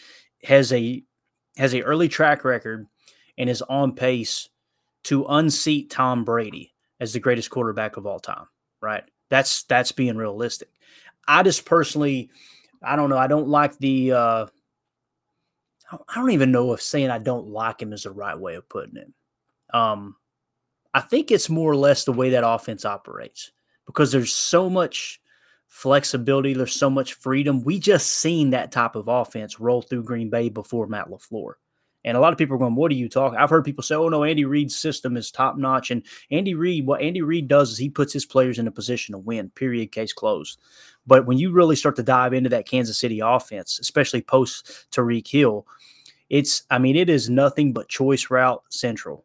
[0.44, 1.02] has a
[1.56, 2.86] has a early track record
[3.38, 4.48] and is on pace
[5.04, 8.46] to unseat Tom Brady as the greatest quarterback of all time.
[8.80, 9.04] Right?
[9.28, 10.68] That's that's being realistic.
[11.26, 12.30] I just personally,
[12.82, 13.18] I don't know.
[13.18, 14.12] I don't like the.
[14.12, 14.46] Uh,
[15.92, 18.68] I don't even know if saying I don't like him is the right way of
[18.68, 19.12] putting it.
[19.74, 20.16] Um,
[20.94, 23.50] I think it's more or less the way that offense operates
[23.86, 25.20] because there's so much
[25.68, 27.62] flexibility, there's so much freedom.
[27.62, 31.54] We just seen that type of offense roll through Green Bay before Matt LaFleur.
[32.04, 33.38] And a lot of people are going, What are you talking?
[33.38, 35.90] I've heard people say, Oh no, Andy Reid's system is top notch.
[35.90, 39.12] And Andy Reid, what Andy Reid does is he puts his players in a position
[39.12, 40.58] to win, period, case closed.
[41.06, 45.28] But when you really start to dive into that Kansas City offense, especially post Tyreek
[45.28, 45.66] Hill,
[46.28, 49.24] it's, I mean, it is nothing but choice route central.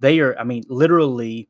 [0.00, 1.48] They are, I mean, literally,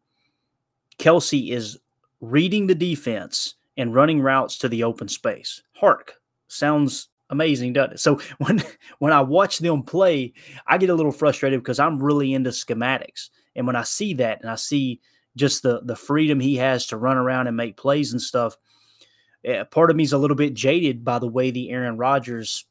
[0.99, 1.79] Kelce is
[2.21, 5.63] reading the defense and running routes to the open space.
[5.75, 6.15] Hark,
[6.49, 8.01] sounds amazing, doesn't it?
[8.01, 8.63] So when
[8.99, 10.33] when I watch them play,
[10.67, 13.31] I get a little frustrated because I'm really into schematics.
[13.55, 15.01] And when I see that and I see
[15.37, 18.57] just the the freedom he has to run around and make plays and stuff,
[19.49, 22.67] uh, part of me is a little bit jaded by the way the Aaron Rodgers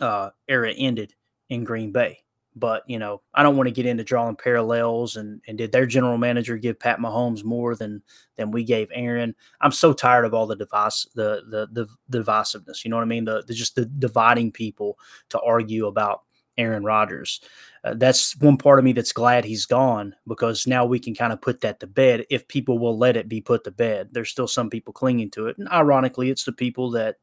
[0.00, 1.14] uh, era ended
[1.48, 2.21] in Green Bay.
[2.54, 5.86] But you know, I don't want to get into drawing parallels and and did their
[5.86, 8.02] general manager give Pat Mahomes more than
[8.36, 9.34] than we gave Aaron?
[9.60, 12.84] I'm so tired of all the device the the the divisiveness.
[12.84, 13.24] You know what I mean?
[13.24, 14.98] The, the just the dividing people
[15.30, 16.22] to argue about
[16.58, 17.40] Aaron Rodgers.
[17.84, 21.32] Uh, that's one part of me that's glad he's gone because now we can kind
[21.32, 24.10] of put that to bed if people will let it be put to bed.
[24.12, 25.58] There's still some people clinging to it.
[25.58, 27.16] And ironically, it's the people that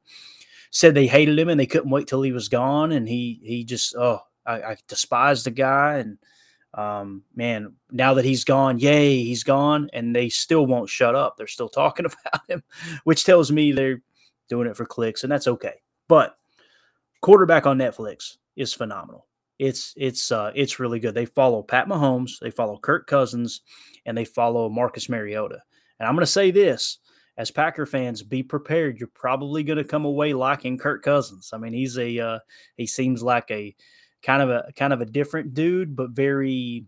[0.72, 3.64] said they hated him and they couldn't wait till he was gone and he he
[3.64, 4.20] just oh
[4.50, 6.18] I, I despise the guy, and
[6.74, 11.38] um, man, now that he's gone, yay, he's gone, and they still won't shut up.
[11.38, 12.64] They're still talking about him,
[13.04, 14.02] which tells me they're
[14.50, 15.76] doing it for clicks, and that's okay.
[16.08, 16.36] But
[17.22, 19.28] quarterback on Netflix is phenomenal.
[19.60, 21.14] It's it's uh, it's really good.
[21.14, 23.62] They follow Pat Mahomes, they follow Kirk Cousins,
[24.06, 25.60] and they follow Marcus Mariota.
[26.00, 27.00] And I'm going to say this:
[27.38, 29.00] as Packer fans, be prepared.
[29.00, 31.52] You're probably going to come away liking Kirk Cousins.
[31.54, 32.39] I mean, he's a uh,
[32.78, 33.76] he seems like a
[34.24, 36.86] kind of a kind of a different dude, but very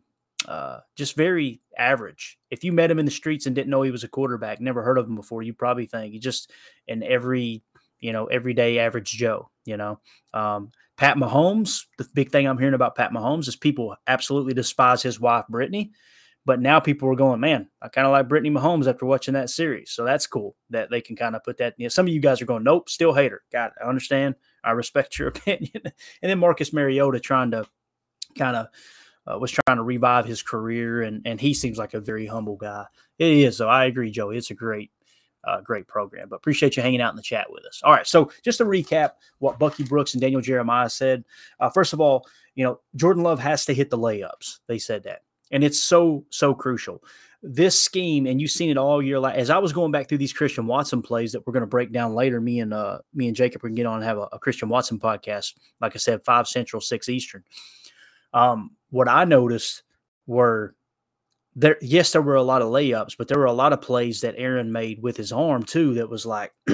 [0.47, 2.37] uh, just very average.
[2.49, 4.81] If you met him in the streets and didn't know he was a quarterback, never
[4.83, 6.51] heard of him before, you probably think he's just
[6.87, 7.63] an every
[7.99, 9.49] you know everyday average Joe.
[9.65, 9.99] You know,
[10.33, 11.85] um, Pat Mahomes.
[11.97, 15.91] The big thing I'm hearing about Pat Mahomes is people absolutely despise his wife Brittany.
[16.43, 19.51] But now people are going, man, I kind of like Brittany Mahomes after watching that
[19.51, 19.91] series.
[19.91, 21.75] So that's cool that they can kind of put that.
[21.77, 23.43] You know, some of you guys are going, nope, still hate her.
[23.51, 23.83] Got it.
[23.83, 24.33] I understand.
[24.63, 25.81] I respect your opinion.
[25.83, 27.65] and then Marcus Mariota trying to
[28.37, 28.67] kind of
[29.27, 32.57] uh, was trying to revive his career, and and he seems like a very humble
[32.57, 32.85] guy.
[33.19, 34.37] It is, so I agree, Joey.
[34.37, 34.91] It's a great.
[35.43, 37.81] Uh, great program, but appreciate you hanging out in the chat with us.
[37.83, 41.25] All right, so just to recap what Bucky Brooks and Daniel Jeremiah said.
[41.59, 44.59] Uh, first of all, you know Jordan Love has to hit the layups.
[44.67, 47.03] They said that, and it's so so crucial
[47.43, 49.19] this scheme, and you've seen it all year.
[49.19, 51.67] Like as I was going back through these Christian Watson plays that we're going to
[51.67, 54.03] break down later, me and uh, me and Jacob are going to get on and
[54.03, 55.55] have a, a, Christian Watson podcast.
[55.79, 57.43] Like I said, five Central, six Eastern.
[58.33, 59.83] Um, what I noticed
[60.27, 60.75] were
[61.55, 61.77] there.
[61.81, 64.35] Yes, there were a lot of layups, but there were a lot of plays that
[64.37, 65.95] Aaron made with his arm too.
[65.95, 66.53] That was like,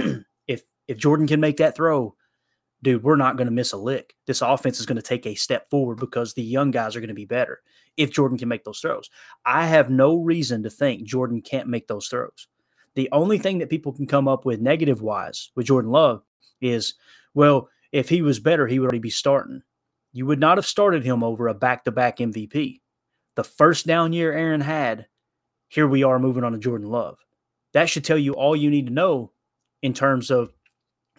[0.47, 2.15] if if Jordan can make that throw,
[2.83, 4.15] dude, we're not going to miss a lick.
[4.25, 7.07] This offense is going to take a step forward because the young guys are going
[7.07, 7.61] to be better
[7.95, 9.09] if Jordan can make those throws.
[9.45, 12.47] I have no reason to think Jordan can't make those throws.
[12.95, 16.23] The only thing that people can come up with negative wise with Jordan Love
[16.61, 16.95] is,
[17.33, 19.61] well, if he was better, he would already be starting.
[20.13, 22.81] You would not have started him over a back to back MVP.
[23.35, 25.07] The first down year Aaron had,
[25.67, 27.19] here we are moving on to Jordan Love.
[27.73, 29.31] That should tell you all you need to know
[29.83, 30.51] in terms of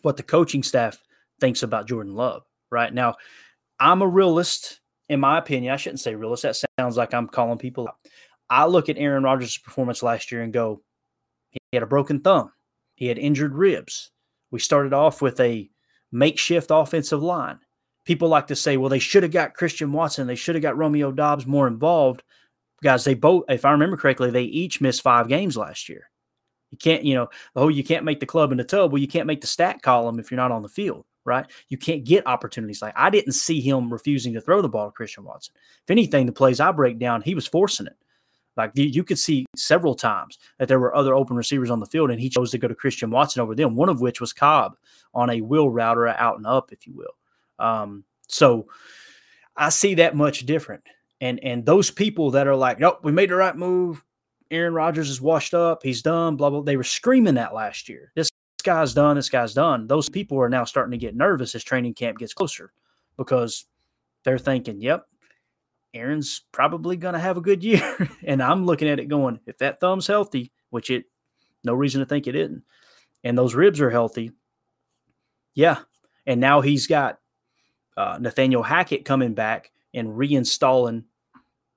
[0.02, 1.00] what the coaching staff
[1.40, 2.42] thinks about Jordan Love.
[2.70, 3.16] Right now,
[3.80, 6.42] I'm a realist in my opinion, I shouldn't say realist.
[6.42, 7.96] That sounds like I'm calling people out.
[8.50, 10.82] I look at Aaron Rodgers' performance last year and go,
[11.50, 12.52] he had a broken thumb.
[12.94, 14.10] He had injured ribs.
[14.50, 15.70] We started off with a
[16.12, 17.58] makeshift offensive line.
[18.04, 20.26] People like to say, well, they should have got Christian Watson.
[20.26, 22.22] They should have got Romeo Doubs more involved.
[22.82, 26.10] Guys, they both, if I remember correctly, they each missed five games last year.
[26.70, 28.92] You can't, you know, oh, you can't make the club in the tub.
[28.92, 31.46] Well, you can't make the stat column if you're not on the field right?
[31.68, 34.92] You can't get opportunities like I didn't see him refusing to throw the ball to
[34.92, 35.54] Christian Watson.
[35.84, 37.96] If anything, the plays I break down, he was forcing it.
[38.56, 42.10] Like you, could see several times that there were other open receivers on the field,
[42.10, 43.76] and he chose to go to Christian Watson over them.
[43.76, 44.76] One of which was Cobb
[45.14, 47.64] on a wheel router out and up, if you will.
[47.64, 48.66] Um, so
[49.56, 50.82] I see that much different.
[51.20, 54.02] And and those people that are like, nope, we made the right move.
[54.50, 55.84] Aaron Rodgers is washed up.
[55.84, 56.34] He's done.
[56.34, 56.62] Blah blah.
[56.62, 58.12] They were screaming that last year.
[58.16, 58.28] This
[58.62, 59.86] guy's done, this guy's done.
[59.86, 62.72] Those people are now starting to get nervous as training camp gets closer
[63.16, 63.66] because
[64.24, 65.06] they're thinking, yep,
[65.94, 68.08] Aaron's probably going to have a good year.
[68.24, 71.04] and I'm looking at it going, if that thumb's healthy, which it,
[71.64, 72.62] no reason to think it isn't,
[73.24, 74.32] and those ribs are healthy,
[75.54, 75.78] yeah.
[76.26, 77.18] And now he's got
[77.96, 81.04] uh, Nathaniel Hackett coming back and reinstalling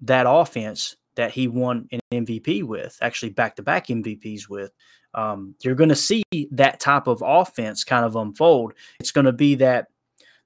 [0.01, 4.71] that offense that he won an MVP with, actually back to back MVPs with.
[5.13, 8.73] Um, you're going to see that type of offense kind of unfold.
[8.99, 9.87] It's going to be that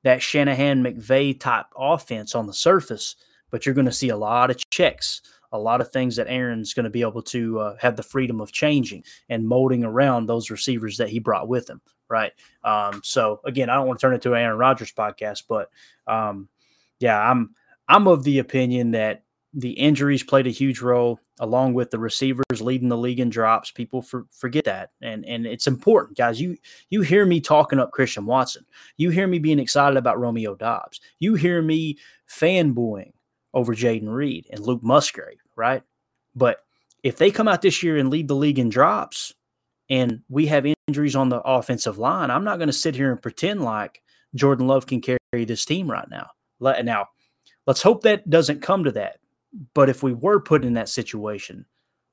[0.04, 3.16] that Shanahan McVay type offense on the surface,
[3.50, 6.76] but you're going to see a lot of checks, a lot of things that Aaron's
[6.76, 10.52] going to be able to uh, have the freedom of changing and molding around those
[10.52, 11.82] receivers that he brought with him.
[12.08, 12.34] Right.
[12.64, 15.72] Um, so again, I don't want to turn it to an Aaron Rodgers podcast, but
[16.06, 16.50] um,
[17.00, 17.56] yeah, I'm
[17.88, 19.24] I'm of the opinion that
[19.56, 23.72] the injuries played a huge role along with the receivers leading the league in drops.
[23.72, 26.40] People for, forget that, and and it's important, guys.
[26.40, 26.58] You
[26.90, 28.66] you hear me talking up Christian Watson.
[28.98, 31.02] You hear me being excited about Romeo Doubs.
[31.20, 31.98] You hear me
[32.30, 33.14] fanboying
[33.54, 35.84] over Jayden Reed and Luke Musgrave, right?
[36.36, 36.60] But
[37.04, 39.34] if they come out this year and lead the league in drops,
[39.90, 43.22] and we have injuries on the offensive line, I'm not going to sit here and
[43.22, 44.02] pretend like
[44.34, 46.28] Jordan Love can carry this team right now.
[46.60, 47.08] Now,
[47.68, 49.20] let's hope that doesn't come to that
[49.74, 51.66] but if we were put in that situation,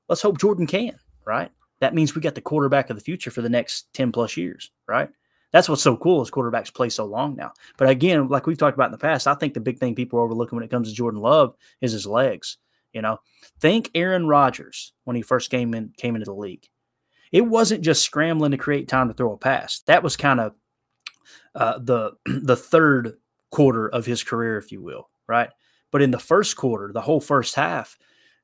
[0.09, 1.51] let's hope Jordan can, right?
[1.79, 4.71] That means we got the quarterback of the future for the next 10 plus years,
[4.87, 5.09] right?
[5.51, 7.53] That's what's so cool is quarterbacks play so long now.
[7.77, 10.19] But again, like we've talked about in the past, I think the big thing people
[10.19, 12.57] are overlooking when it comes to Jordan Love is his legs.
[12.91, 13.19] You know,
[13.59, 16.67] think Aaron Rodgers when he first came in came into the league.
[17.31, 19.81] It wasn't just scrambling to create time to throw a pass.
[19.87, 20.53] That was kind of
[21.55, 23.17] uh, the the third
[23.51, 25.49] quarter of his career, if you will, right?
[25.93, 27.99] But in the first quarter, the whole first half,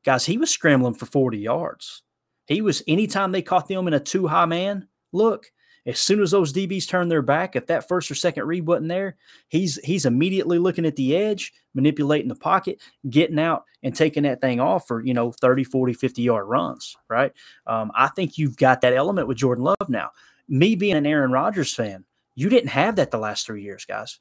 [0.06, 2.04] guys, he was scrambling for 40 yards.
[2.46, 5.52] He was anytime they caught them in a two high man, look,
[5.86, 8.88] as soon as those DBs turn their back, if that first or second read button
[8.88, 14.24] there, he's he's immediately looking at the edge, manipulating the pocket, getting out and taking
[14.24, 17.34] that thing off for, you know, 30, 40, 50 yard runs, right?
[17.66, 20.12] Um, I think you've got that element with Jordan Love now.
[20.48, 24.20] Me being an Aaron Rodgers fan, you didn't have that the last three years, guys.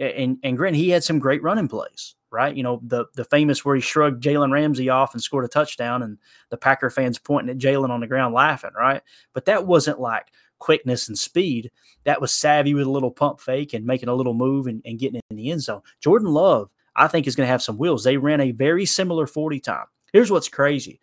[0.00, 2.54] And and Grant, he had some great running plays right?
[2.54, 6.02] You know, the the famous where he shrugged Jalen Ramsey off and scored a touchdown,
[6.02, 6.18] and
[6.50, 9.02] the Packer fans pointing at Jalen on the ground laughing, right?
[9.32, 10.28] But that wasn't like
[10.58, 11.70] quickness and speed.
[12.04, 14.98] That was savvy with a little pump fake and making a little move and, and
[14.98, 15.82] getting in the end zone.
[16.00, 18.04] Jordan Love, I think, is going to have some wheels.
[18.04, 19.86] They ran a very similar 40 time.
[20.12, 21.00] Here's what's crazy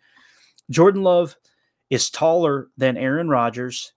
[0.70, 1.36] Jordan Love
[1.90, 3.92] is taller than Aaron Rodgers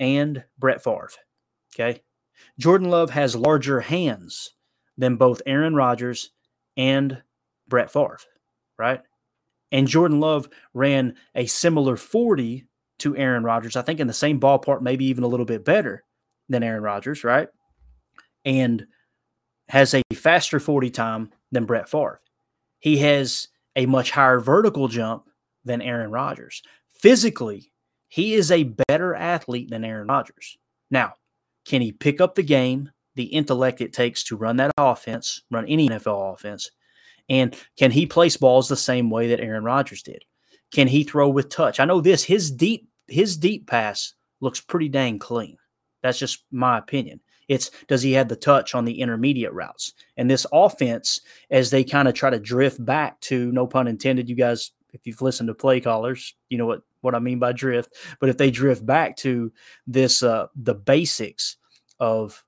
[0.00, 1.10] and Brett Favre.
[1.74, 2.02] Okay.
[2.58, 4.54] Jordan Love has larger hands
[4.96, 6.30] than both Aaron Rodgers
[6.76, 7.22] and
[7.68, 8.18] Brett Favre,
[8.78, 9.00] right?
[9.70, 12.66] And Jordan Love ran a similar 40
[13.00, 16.04] to Aaron Rodgers, I think in the same ballpark, maybe even a little bit better
[16.48, 17.48] than Aaron Rodgers, right?
[18.44, 18.86] And
[19.68, 22.20] has a faster 40 time than Brett Favre.
[22.78, 25.24] He has a much higher vertical jump
[25.64, 26.62] than Aaron Rodgers.
[26.90, 27.72] Physically,
[28.08, 30.58] he is a better athlete than Aaron Rodgers.
[30.90, 31.14] Now,
[31.64, 35.66] can he pick up the game the intellect it takes to run that offense, run
[35.66, 36.70] any NFL offense?
[37.28, 40.24] And can he place balls the same way that Aaron Rodgers did?
[40.72, 41.80] Can he throw with touch?
[41.80, 45.56] I know this his deep his deep pass looks pretty dang clean.
[46.02, 47.20] That's just my opinion.
[47.48, 49.92] It's does he have the touch on the intermediate routes?
[50.16, 54.28] And this offense, as they kind of try to drift back to no pun intended,
[54.28, 57.52] you guys, if you've listened to play callers, you know what what I mean by
[57.52, 57.94] drift.
[58.18, 59.52] But if they drift back to
[59.86, 61.56] this uh the basics
[62.00, 62.42] of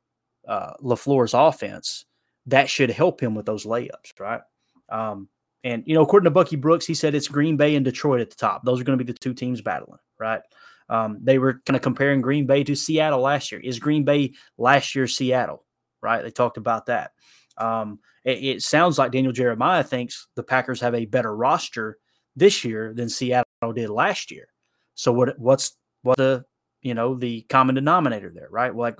[0.49, 2.07] uh, LaFleur's offense,
[2.47, 4.41] that should help him with those layups, right?
[4.89, 5.29] Um,
[5.63, 8.31] and you know, according to Bucky Brooks, he said it's Green Bay and Detroit at
[8.31, 8.65] the top.
[8.65, 10.43] Those are going to be the two teams battling, right?
[10.91, 13.61] Um, they were kind of comparing Green Bay to Seattle last year.
[13.61, 15.65] Is Green Bay last year Seattle?
[16.03, 16.23] Right?
[16.23, 17.13] They talked about that.
[17.57, 21.99] Um, it, it, sounds like Daniel Jeremiah thinks the Packers have a better roster
[22.37, 24.49] this year than Seattle did last year.
[24.95, 25.39] So what?
[25.39, 26.45] What's what the
[26.83, 28.75] you know the common denominator there, right?
[28.75, 28.99] Like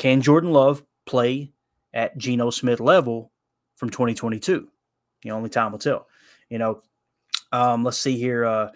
[0.00, 1.52] can Jordan Love play
[1.92, 3.32] at Geno Smith level
[3.76, 4.66] from 2022?
[5.22, 6.06] The only time will tell.
[6.48, 6.82] You know,
[7.52, 8.46] um, let's see here.
[8.46, 8.70] Uh,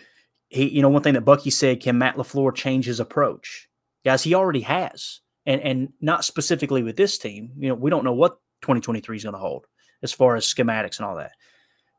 [0.49, 3.70] he, you know, one thing that Bucky said: Can Matt LaFleur change his approach?
[4.05, 7.53] Guys, he already has, and and not specifically with this team.
[7.57, 9.66] You know, we don't know what 2023 is going to hold
[10.03, 11.33] as far as schematics and all that.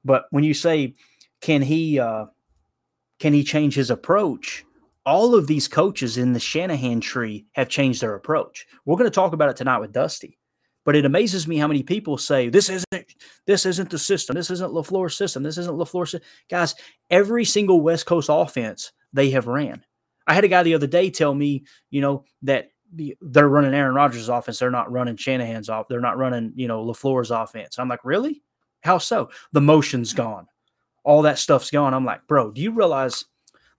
[0.04, 0.94] But when you say,
[1.42, 2.28] can he uh,
[3.20, 4.66] can he change his approach?
[5.06, 8.66] all of these coaches in the Shanahan tree have changed their approach.
[8.86, 10.40] We're going to talk about it tonight with Dusty.
[10.84, 13.16] But it amazes me how many people say this isn't
[13.48, 14.36] this isn't the system.
[14.36, 15.42] This isn't LaFleur's system.
[15.42, 16.16] This isn't LaFleur's
[16.48, 16.76] guys.
[17.10, 19.84] Every single West Coast offense they have ran.
[20.28, 23.96] I had a guy the other day tell me, you know, that they're running Aaron
[23.96, 24.60] Rodgers' offense.
[24.60, 25.88] They're not running Shanahan's off.
[25.88, 27.80] They're not running, you know, LaFleur's offense.
[27.80, 28.44] I'm like, really?
[28.82, 29.32] How so?
[29.54, 30.46] The motion's gone.
[31.06, 31.94] All that stuff's gone.
[31.94, 33.24] I'm like, bro, do you realize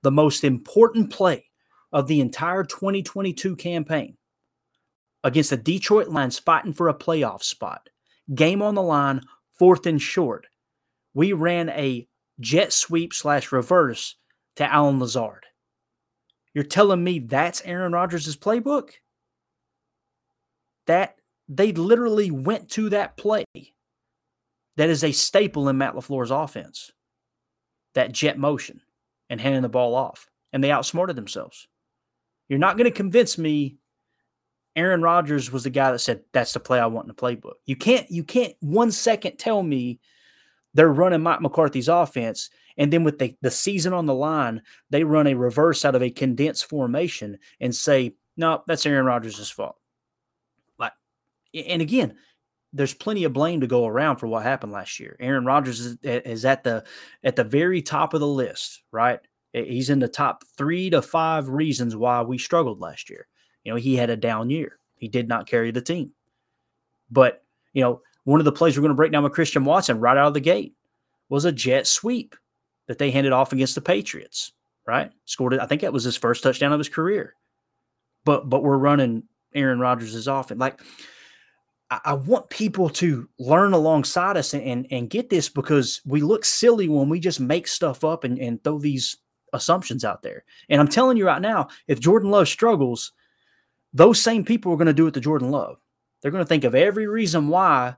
[0.03, 1.45] the most important play
[1.93, 4.17] of the entire 2022 campaign
[5.25, 7.89] against the Detroit Lions fighting for a playoff spot?
[8.33, 9.23] Game on the line,
[9.59, 10.47] fourth and short.
[11.15, 12.07] We ran a
[12.39, 14.15] jet sweep slash reverse
[14.55, 15.47] to Allen Lazard.
[16.55, 18.91] You're telling me that's Aaron Rodgers' playbook?
[20.87, 21.17] That
[21.49, 23.45] they literally went to that play.
[24.77, 26.93] That is a staple in Matt LaFleur's offense.
[27.97, 28.81] That jet motion
[29.29, 30.31] and handing the ball off.
[30.53, 31.67] And they outsmarted themselves.
[32.49, 33.77] You're not going to convince me
[34.77, 37.55] Aaron Rodgers was the guy that said that's the play I want in the playbook.
[37.65, 39.99] You can't you can't one second tell me
[40.75, 45.05] they're running Mike McCarthy's offense and then with the, the season on the line, they
[45.05, 49.77] run a reverse out of a condensed formation and say, no, that's Aaron Rodgers' fault.
[50.79, 50.93] Like,
[51.55, 52.17] and again,
[52.73, 55.17] there's plenty of blame to go around for what happened last year.
[55.21, 56.85] Aaron Rodgers is, is at the
[57.25, 59.21] at the very top of the list, right?
[59.53, 63.27] He's in the top three to five reasons why we struggled last year.
[63.65, 64.79] You know, he had a down year.
[64.97, 66.13] He did not carry the team.
[67.11, 67.43] But,
[67.73, 70.17] you know, one of the plays we're going to break down with Christian Watson right
[70.17, 70.75] out of the gate
[71.29, 72.37] was a jet sweep
[72.87, 74.53] that they handed off against the Patriots,
[74.87, 75.11] right?
[75.25, 75.61] Scored it.
[75.61, 77.35] I think that was his first touchdown of his career.
[78.25, 79.23] But but we're running
[79.55, 80.61] Aaron Rodgers' offense.
[80.61, 80.81] Like
[81.91, 86.45] I, want people to learn alongside us and, and, and get this because we look
[86.45, 89.19] silly when we just make stuff up and, and throw these
[89.53, 90.45] assumptions out there.
[90.69, 93.13] And I'm telling you right now, if Jordan Love struggles,
[93.93, 95.79] those same people are going to do it to Jordan Love.
[96.21, 97.97] They're going to think of every reason why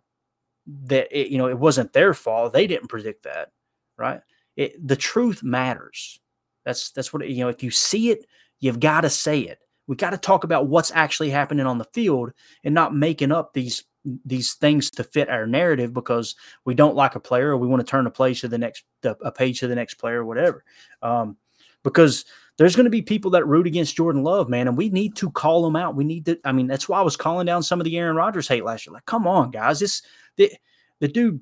[0.85, 2.53] that it, you know it wasn't their fault.
[2.53, 3.53] They didn't predict that,
[3.97, 4.21] right?
[4.57, 6.21] It, the truth matters.
[6.65, 7.49] That's that's what you know.
[7.49, 8.27] If you see it,
[8.61, 9.61] you've got to say it.
[9.89, 12.33] We got to talk about what's actually happening on the field
[12.63, 13.85] and not making up these
[14.25, 17.85] these things to fit our narrative because we don't like a player or we want
[17.85, 20.65] to turn a page to the next a page to the next player or whatever.
[21.03, 21.37] Um,
[21.83, 22.25] because
[22.59, 25.31] there's going to be people that root against Jordan Love, man, and we need to
[25.31, 25.95] call them out.
[25.95, 26.39] We need to.
[26.45, 28.87] I mean, that's why I was calling down some of the Aaron Rodgers hate last
[28.87, 28.95] year.
[28.95, 30.03] Like, come on, guys, this
[30.37, 30.53] the
[31.01, 31.41] the dude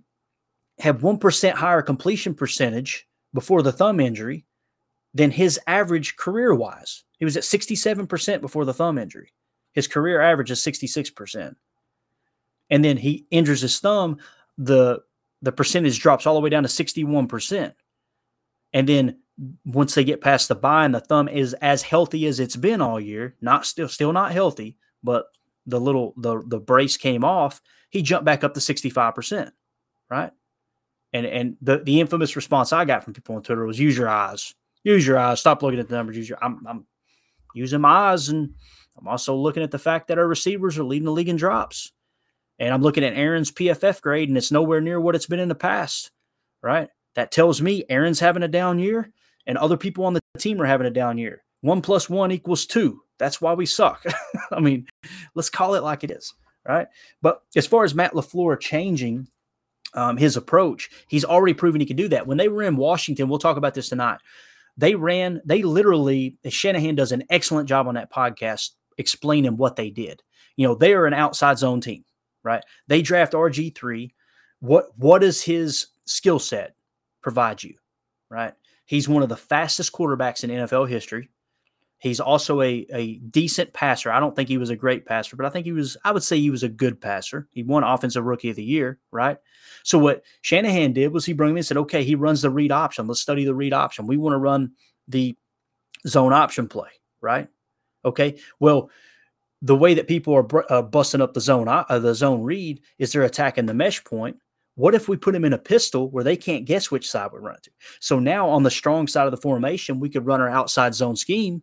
[0.78, 4.44] have 1% higher completion percentage before the thumb injury
[5.16, 7.04] than his average career wise.
[7.18, 9.32] He was at 67% before the thumb injury.
[9.72, 11.56] His career average is 66%.
[12.68, 14.18] And then he injures his thumb,
[14.58, 15.00] the
[15.42, 17.72] the percentage drops all the way down to 61%.
[18.72, 19.18] And then
[19.64, 22.80] once they get past the bye and the thumb is as healthy as it's been
[22.80, 25.26] all year, not still still not healthy, but
[25.66, 29.50] the little the the brace came off, he jumped back up to 65%,
[30.10, 30.32] right?
[31.12, 34.08] And and the, the infamous response I got from people on Twitter was use your
[34.08, 34.54] eyes.
[34.86, 35.40] Use your eyes.
[35.40, 36.16] Stop looking at the numbers.
[36.16, 36.86] Use your I'm I'm
[37.56, 38.54] using my eyes and
[38.96, 41.90] I'm also looking at the fact that our receivers are leading the league in drops.
[42.60, 45.48] And I'm looking at Aaron's PFF grade and it's nowhere near what it's been in
[45.48, 46.12] the past.
[46.62, 46.88] Right?
[47.16, 49.10] That tells me Aaron's having a down year
[49.44, 51.42] and other people on the team are having a down year.
[51.62, 53.02] One plus one equals two.
[53.18, 54.04] That's why we suck.
[54.52, 54.86] I mean,
[55.34, 56.32] let's call it like it is.
[56.64, 56.86] Right.
[57.22, 59.26] But as far as Matt LaFleur changing
[59.94, 62.28] um, his approach, he's already proven he can do that.
[62.28, 64.20] When they were in Washington, we'll talk about this tonight.
[64.76, 69.90] They ran, they literally, Shanahan does an excellent job on that podcast explaining what they
[69.90, 70.22] did.
[70.56, 72.04] You know, they are an outside zone team,
[72.42, 72.62] right?
[72.88, 74.10] They draft RG3.
[74.60, 76.74] What what does his skill set
[77.22, 77.74] provide you?
[78.30, 78.54] Right.
[78.86, 81.28] He's one of the fastest quarterbacks in NFL history.
[81.98, 84.12] He's also a, a decent passer.
[84.12, 86.22] I don't think he was a great passer, but I think he was, I would
[86.22, 87.48] say he was a good passer.
[87.52, 89.38] He won Offensive Rookie of the Year, right?
[89.82, 92.50] So what Shanahan did was he brought him in and said, okay, he runs the
[92.50, 93.06] read option.
[93.06, 94.06] Let's study the read option.
[94.06, 94.72] We want to run
[95.08, 95.36] the
[96.06, 96.90] zone option play,
[97.22, 97.48] right?
[98.04, 98.38] Okay.
[98.60, 98.90] Well,
[99.62, 103.12] the way that people are uh, busting up the zone, uh, the zone read is
[103.12, 104.36] they're attacking the mesh point.
[104.74, 107.40] What if we put them in a pistol where they can't guess which side we're
[107.40, 107.70] running to?
[108.00, 111.16] So now on the strong side of the formation, we could run our outside zone
[111.16, 111.62] scheme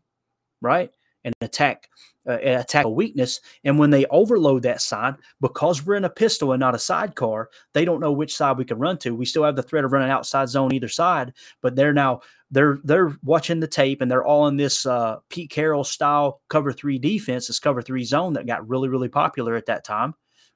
[0.64, 0.90] right?
[1.24, 1.88] And attack
[2.28, 3.42] uh, attack a weakness.
[3.64, 7.50] And when they overload that side, because we're in a pistol and not a sidecar,
[7.74, 9.16] they don't know which side we can run to.
[9.16, 12.80] We still have the threat of running outside zone either side, but they're now they're
[12.84, 16.98] they're watching the tape and they're all in this uh, Pete Carroll style cover three
[16.98, 20.14] defense, this cover three zone that got really really popular at that time,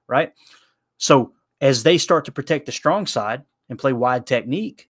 [0.08, 0.32] right?
[0.97, 4.89] So as they start to protect the strong side and play wide technique,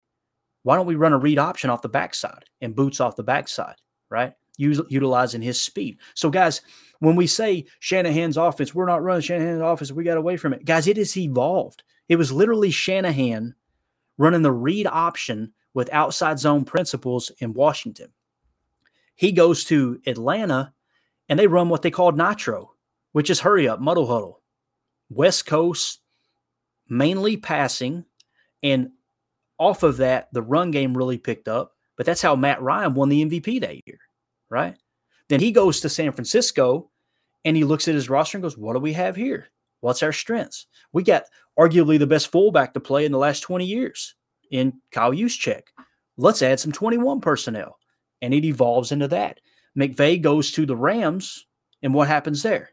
[0.64, 3.76] why don't we run a read option off the backside and boots off the backside,
[4.10, 4.34] right?
[4.58, 6.00] Utilizing his speed.
[6.14, 6.62] So, guys,
[7.00, 9.92] when we say Shanahan's offense, we're not running Shanahan's offense.
[9.92, 10.66] We got away from it.
[10.66, 11.84] Guys, it has evolved.
[12.10, 13.56] It was literally Shanahan
[14.18, 18.12] running the read option with outside zone principles in Washington.
[19.16, 20.74] He goes to Atlanta
[21.30, 22.74] and they run what they called nitro,
[23.12, 24.42] which is hurry up, muddle huddle.
[25.10, 26.00] West Coast,
[26.90, 28.06] mainly passing.
[28.64, 28.92] And
[29.58, 31.74] off of that, the run game really picked up.
[31.96, 34.00] But that's how Matt Ryan won the MVP that year,
[34.50, 34.76] right?
[35.30, 36.90] Then he goes to San Francisco
[37.46, 39.50] and he looks at his roster and goes, What do we have here?
[39.82, 40.68] What's our strengths?
[40.94, 41.24] We got
[41.58, 44.16] arguably the best fullback to play in the last 20 years
[44.52, 45.64] in Kyle Juszczyk.
[46.18, 47.78] Let's add some 21 personnel.
[48.22, 49.40] And it evolves into that.
[49.78, 51.46] McVay goes to the Rams,
[51.84, 52.72] and what happens there?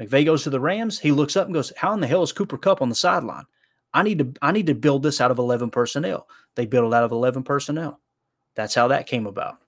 [0.00, 0.98] McVay goes to the Rams.
[0.98, 3.44] He looks up and goes, "How in the hell is Cooper Kupp on the sideline?
[3.94, 6.96] I need to I need to build this out of 11 personnel." They build it
[6.96, 8.00] out of 11 personnel.
[8.56, 9.58] That's how that came about.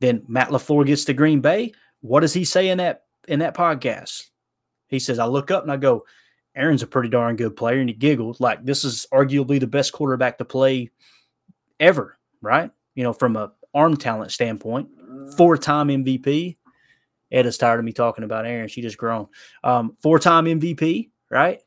[0.00, 1.72] Then Matt LaFleur gets to Green Bay.
[2.00, 4.24] What does he say in that in that podcast?
[4.88, 6.04] He says, "I look up and I go,
[6.56, 9.92] Aaron's a pretty darn good player," and he giggled like this is arguably the best
[9.92, 10.90] quarterback to play
[11.78, 12.70] ever, right?
[12.94, 14.88] You know, from a arm talent standpoint,
[15.36, 16.56] four time MVP.
[17.32, 18.68] Ed tired of me talking about Aaron.
[18.68, 19.28] She just grown.
[19.62, 21.60] Um, Four time MVP, right?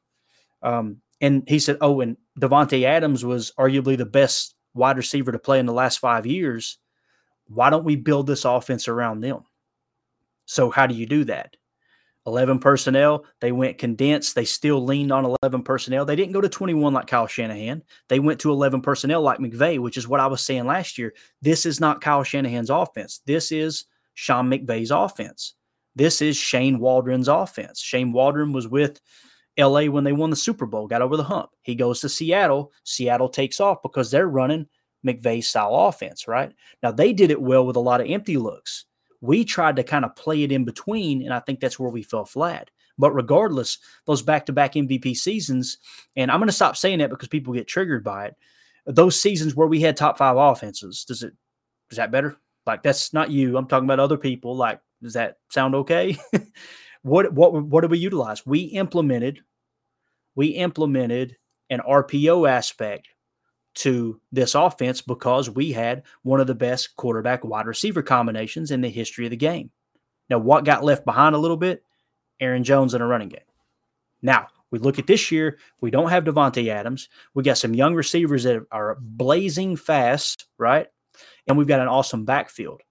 [0.62, 5.40] Um, and he said, oh, and Davante Adams was arguably the best wide receiver to
[5.40, 6.80] play in the last five years.
[7.48, 9.44] Why don't we build this offense around them?
[10.46, 11.56] So, how do you do that?
[12.26, 13.26] 11 personnel.
[13.42, 14.36] They went condensed.
[14.36, 16.06] They still leaned on 11 personnel.
[16.06, 17.84] They didn't go to 21 like Kyle Shanahan.
[18.08, 21.14] They went to 11 personnel like McVay, which is what I was saying last year.
[21.42, 23.22] This is not Kyle Shanahan's offense.
[23.26, 25.56] This is Sean McVay's offense.
[25.96, 27.80] This is Shane Waldron's offense.
[27.80, 29.02] Shane Waldron was with
[29.60, 31.50] LA when they won the Super Bowl, got over the hump.
[31.62, 32.72] He goes to Seattle.
[32.84, 34.68] Seattle takes off because they're running
[35.06, 36.54] McVay style offense, right?
[36.82, 38.86] Now, they did it well with a lot of empty looks.
[39.22, 42.04] We tried to kind of play it in between, and I think that's where we
[42.04, 42.70] fell flat.
[42.98, 45.78] But regardless, those back to back MVP seasons,
[46.16, 48.36] and I'm going to stop saying that because people get triggered by it.
[48.86, 51.34] Those seasons where we had top five offenses, does it,
[51.90, 52.38] is that better?
[52.66, 53.58] Like that's not you.
[53.58, 54.56] I'm talking about other people.
[54.56, 56.18] Like, does that sound okay?
[57.02, 58.46] what what what did we utilize?
[58.46, 59.42] We implemented
[60.36, 61.38] we implemented
[61.70, 63.10] an RPO aspect
[63.76, 68.82] to this offense because we had one of the best quarterback wide receiver combinations in
[68.82, 69.72] the history of the game.
[70.30, 71.84] Now, what got left behind a little bit?
[72.40, 73.40] Aaron Jones in a running game.
[74.22, 77.10] Now, we look at this year, we don't have Davante Adams.
[77.34, 80.88] We got some young receivers that are blazing fast, right?
[81.48, 82.82] and we've got an awesome backfield.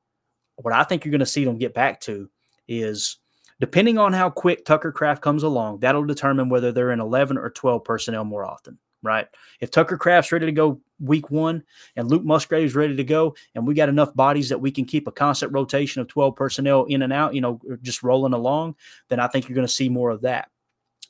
[0.57, 2.29] What I think you're going to see them get back to
[2.69, 3.19] is
[3.61, 7.51] depending on how quick Tucker Kraft comes along, that'll determine whether they're in 11 or
[7.51, 9.27] 12 personnel more often, right?
[9.61, 11.65] If Tucker Kraft's ready to go week one
[11.97, 15.07] and Luke Musgrave's ready to go, and we got enough bodies that we can keep
[15.07, 18.77] a constant rotation of 12 personnel in and out, you know, just rolling along,
[19.09, 20.49] then I think you're going to see more of that.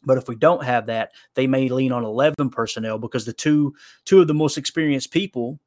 [0.04, 3.74] But if we don't have that, they may lean on 11 personnel because the two
[4.04, 5.60] two of the most experienced people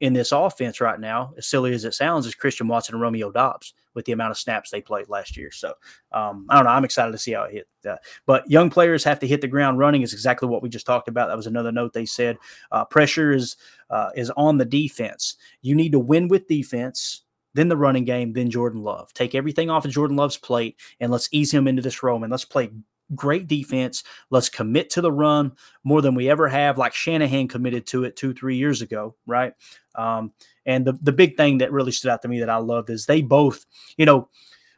[0.00, 3.30] in this offense right now, as silly as it sounds, is Christian Watson and Romeo
[3.30, 5.50] Doubs with the amount of snaps they played last year.
[5.50, 5.74] So
[6.12, 6.70] um, I don't know.
[6.70, 7.68] I'm excited to see how it hit.
[7.88, 10.02] Uh, but young players have to hit the ground running.
[10.02, 11.28] Is exactly what we just talked about.
[11.28, 12.36] That was another note they said.
[12.70, 13.56] Uh, pressure is
[13.90, 15.36] uh, is on the defense.
[15.62, 17.22] You need to win with defense.
[17.54, 19.12] Then the running game, then Jordan Love.
[19.12, 22.30] Take everything off of Jordan Love's plate and let's ease him into this role and
[22.30, 22.70] let's play
[23.14, 24.04] great defense.
[24.30, 25.52] Let's commit to the run
[25.84, 29.54] more than we ever have, like Shanahan committed to it two, three years ago, right?
[29.94, 30.32] Um,
[30.66, 33.06] and the, the big thing that really stood out to me that I loved is
[33.06, 34.28] they both, you know,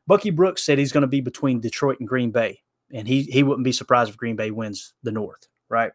[0.07, 2.61] Bucky Brooks said he's going to be between Detroit and Green Bay,
[2.93, 5.93] and he he wouldn't be surprised if Green Bay wins the North, right?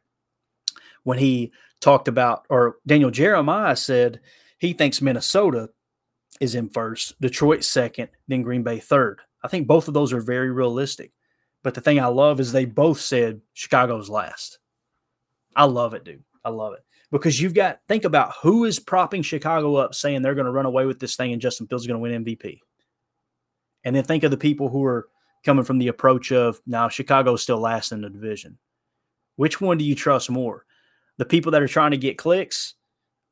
[1.03, 4.19] When he talked about, or Daniel Jeremiah said
[4.57, 5.69] he thinks Minnesota
[6.39, 9.21] is in first, Detroit second, then Green Bay third.
[9.43, 11.11] I think both of those are very realistic.
[11.63, 14.59] But the thing I love is they both said Chicago's last.
[15.55, 16.23] I love it, dude.
[16.45, 20.35] I love it because you've got think about who is propping Chicago up, saying they're
[20.35, 22.59] going to run away with this thing and Justin Fields is going to win MVP.
[23.83, 25.07] And then think of the people who are
[25.45, 28.57] coming from the approach of now Chicago's still last in the division.
[29.37, 30.65] Which one do you trust more?
[31.17, 32.75] The people that are trying to get clicks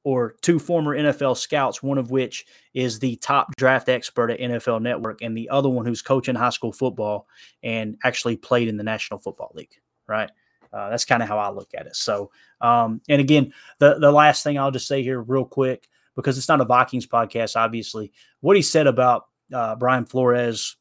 [0.07, 4.81] or two former NFL scouts, one of which is the top draft expert at NFL
[4.81, 7.27] Network, and the other one who's coaching high school football
[7.61, 9.75] and actually played in the National Football League,
[10.07, 10.31] right?
[10.71, 11.95] Uh, that's kind of how I look at it.
[11.97, 12.31] So,
[12.61, 16.47] um, and again, the the last thing I'll just say here, real quick, because it's
[16.47, 20.77] not a Vikings podcast, obviously, what he said about uh, Brian Flores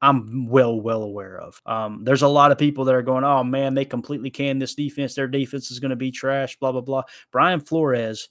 [0.00, 1.60] I'm well, well aware of.
[1.66, 4.74] Um, there's a lot of people that are going, oh man, they completely can this
[4.74, 5.14] defense.
[5.14, 7.02] Their defense is going to be trash, blah, blah, blah.
[7.32, 8.28] Brian Flores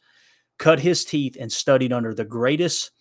[0.58, 2.92] cut his teeth and studied under the greatest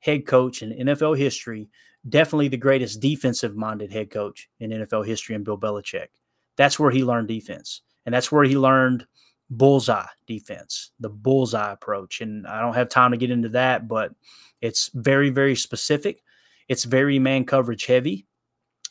[0.00, 1.68] head coach in NFL history,
[2.08, 6.08] definitely the greatest defensive minded head coach in NFL history, and Bill Belichick.
[6.56, 7.82] That's where he learned defense.
[8.04, 9.06] And that's where he learned
[9.50, 12.20] bullseye defense, the bullseye approach.
[12.20, 14.12] And I don't have time to get into that, but
[14.60, 16.22] it's very, very specific
[16.68, 18.26] it's very man coverage heavy.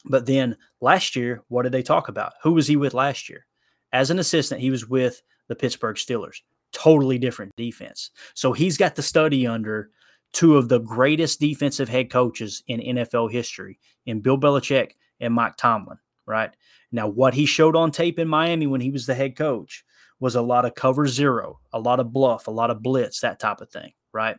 [0.05, 2.33] But then last year, what did they talk about?
[2.43, 3.45] Who was he with last year?
[3.93, 6.37] As an assistant, he was with the Pittsburgh Steelers.
[6.71, 8.11] Totally different defense.
[8.33, 9.91] So he's got to study under
[10.33, 15.57] two of the greatest defensive head coaches in NFL history in Bill Belichick and Mike
[15.57, 16.51] Tomlin, right?
[16.91, 19.83] Now, what he showed on tape in Miami when he was the head coach
[20.19, 23.39] was a lot of cover zero, a lot of bluff, a lot of blitz, that
[23.39, 24.37] type of thing, right?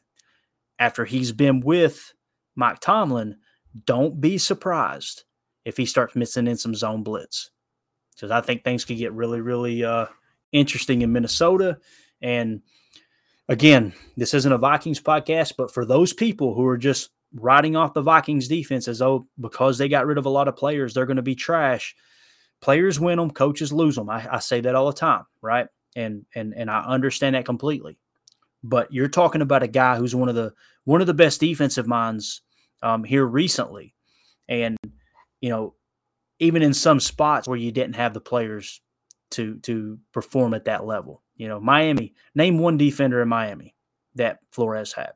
[0.78, 2.12] After he's been with
[2.56, 3.36] Mike Tomlin,
[3.86, 5.24] don't be surprised
[5.64, 7.50] if he starts missing in some zone blitz.
[8.14, 10.06] Because I think things could get really, really uh,
[10.52, 11.78] interesting in Minnesota.
[12.20, 12.62] And
[13.48, 17.94] again, this isn't a Vikings podcast, but for those people who are just riding off
[17.94, 21.06] the Vikings defense as though because they got rid of a lot of players, they're
[21.06, 21.96] going to be trash.
[22.60, 24.10] Players win them, coaches lose them.
[24.10, 25.66] I, I say that all the time, right?
[25.96, 27.98] And and and I understand that completely.
[28.64, 30.52] But you're talking about a guy who's one of the
[30.84, 32.42] one of the best defensive minds
[32.82, 33.94] um, here recently,
[34.48, 34.76] and
[35.40, 35.74] you know,
[36.38, 38.80] even in some spots where you didn't have the players
[39.32, 41.22] to to perform at that level.
[41.36, 43.74] You know, Miami, name one defender in Miami
[44.14, 45.12] that Flores had.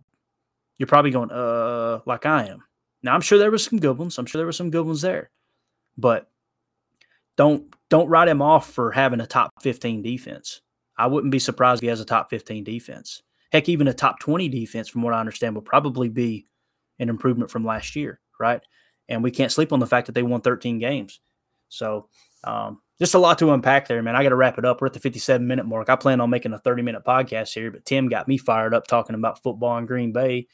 [0.79, 2.65] You're probably going, uh, like I am.
[3.03, 4.19] Now I'm sure there were some good ones.
[4.19, 5.31] I'm sure there were some good ones there.
[5.97, 6.29] But
[7.37, 10.63] don't don't write him off for having a top 15 defense.
[10.99, 13.23] I wouldn't be surprised if he has a top 15 defense.
[13.53, 16.47] Heck, even a top 20 defense, from what I understand, will probably be
[16.99, 18.61] an improvement from last year, right?
[19.09, 21.21] And we can't sleep on the fact that they won 13 games.
[21.69, 22.09] So
[22.45, 24.17] um, just a lot to unpack there, man.
[24.17, 24.81] I got to wrap it up.
[24.81, 25.89] We're at the 57 minute mark.
[25.89, 28.87] I plan on making a 30 minute podcast here, but Tim got me fired up
[28.87, 30.49] talking about football in Green Bay.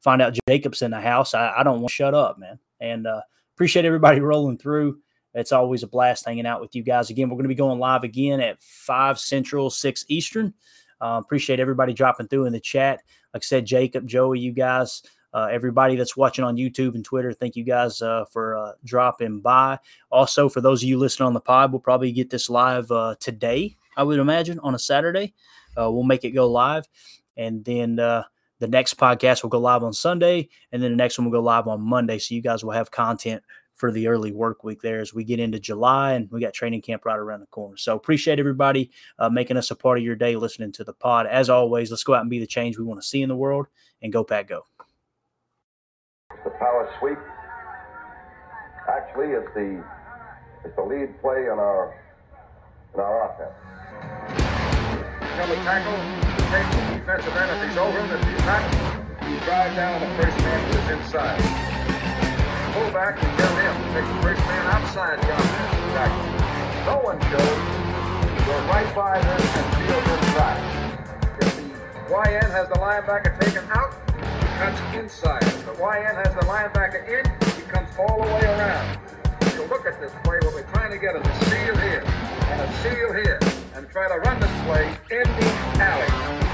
[0.00, 1.34] Find out Jacob's in the house.
[1.34, 2.58] I, I don't want to shut up, man.
[2.80, 3.22] And uh,
[3.54, 4.98] appreciate everybody rolling through.
[5.34, 7.10] It's always a blast hanging out with you guys.
[7.10, 10.54] Again, we're going to be going live again at 5 Central, 6 Eastern.
[11.00, 13.02] Uh, appreciate everybody dropping through in the chat.
[13.34, 17.32] Like I said, Jacob, Joey, you guys uh, everybody that's watching on YouTube and Twitter,
[17.32, 19.78] thank you guys uh, for uh, dropping by.
[20.10, 23.14] Also, for those of you listening on the pod, we'll probably get this live uh,
[23.20, 25.34] today, I would imagine, on a Saturday.
[25.78, 26.88] Uh, we'll make it go live.
[27.36, 28.24] And then uh,
[28.58, 30.48] the next podcast will go live on Sunday.
[30.72, 32.18] And then the next one will go live on Monday.
[32.18, 33.42] So you guys will have content
[33.78, 36.82] for the early work week there as we get into July and we got training
[36.82, 37.76] camp right around the corner.
[37.76, 41.26] So appreciate everybody uh, making us a part of your day listening to the pod.
[41.26, 43.36] As always, let's go out and be the change we want to see in the
[43.36, 43.66] world
[44.02, 44.64] and go, Pack, go.
[46.44, 47.18] The power sweep
[48.88, 49.84] actually is the
[50.64, 51.94] is the lead play in our
[52.94, 53.54] in our offense.
[55.38, 55.94] Come and tackle,
[56.50, 58.10] take the defensive end if he's over him.
[58.10, 61.67] If he's not, you drive down the first man who is inside.
[62.78, 63.74] Pull back and get him.
[63.90, 66.30] Take the first man outside the offensive tackle.
[66.86, 67.58] No one shows.
[68.46, 70.62] Go right by them and field inside.
[71.40, 75.42] If the Y end has the linebacker taken out, he cuts inside.
[75.66, 77.26] The Y end has the linebacker in,
[77.56, 78.98] he comes all the way around.
[79.40, 82.04] If you look at this play, what we're trying to get is a seal here
[82.06, 83.40] and a seal here
[83.74, 86.47] and try to run this play in the alley.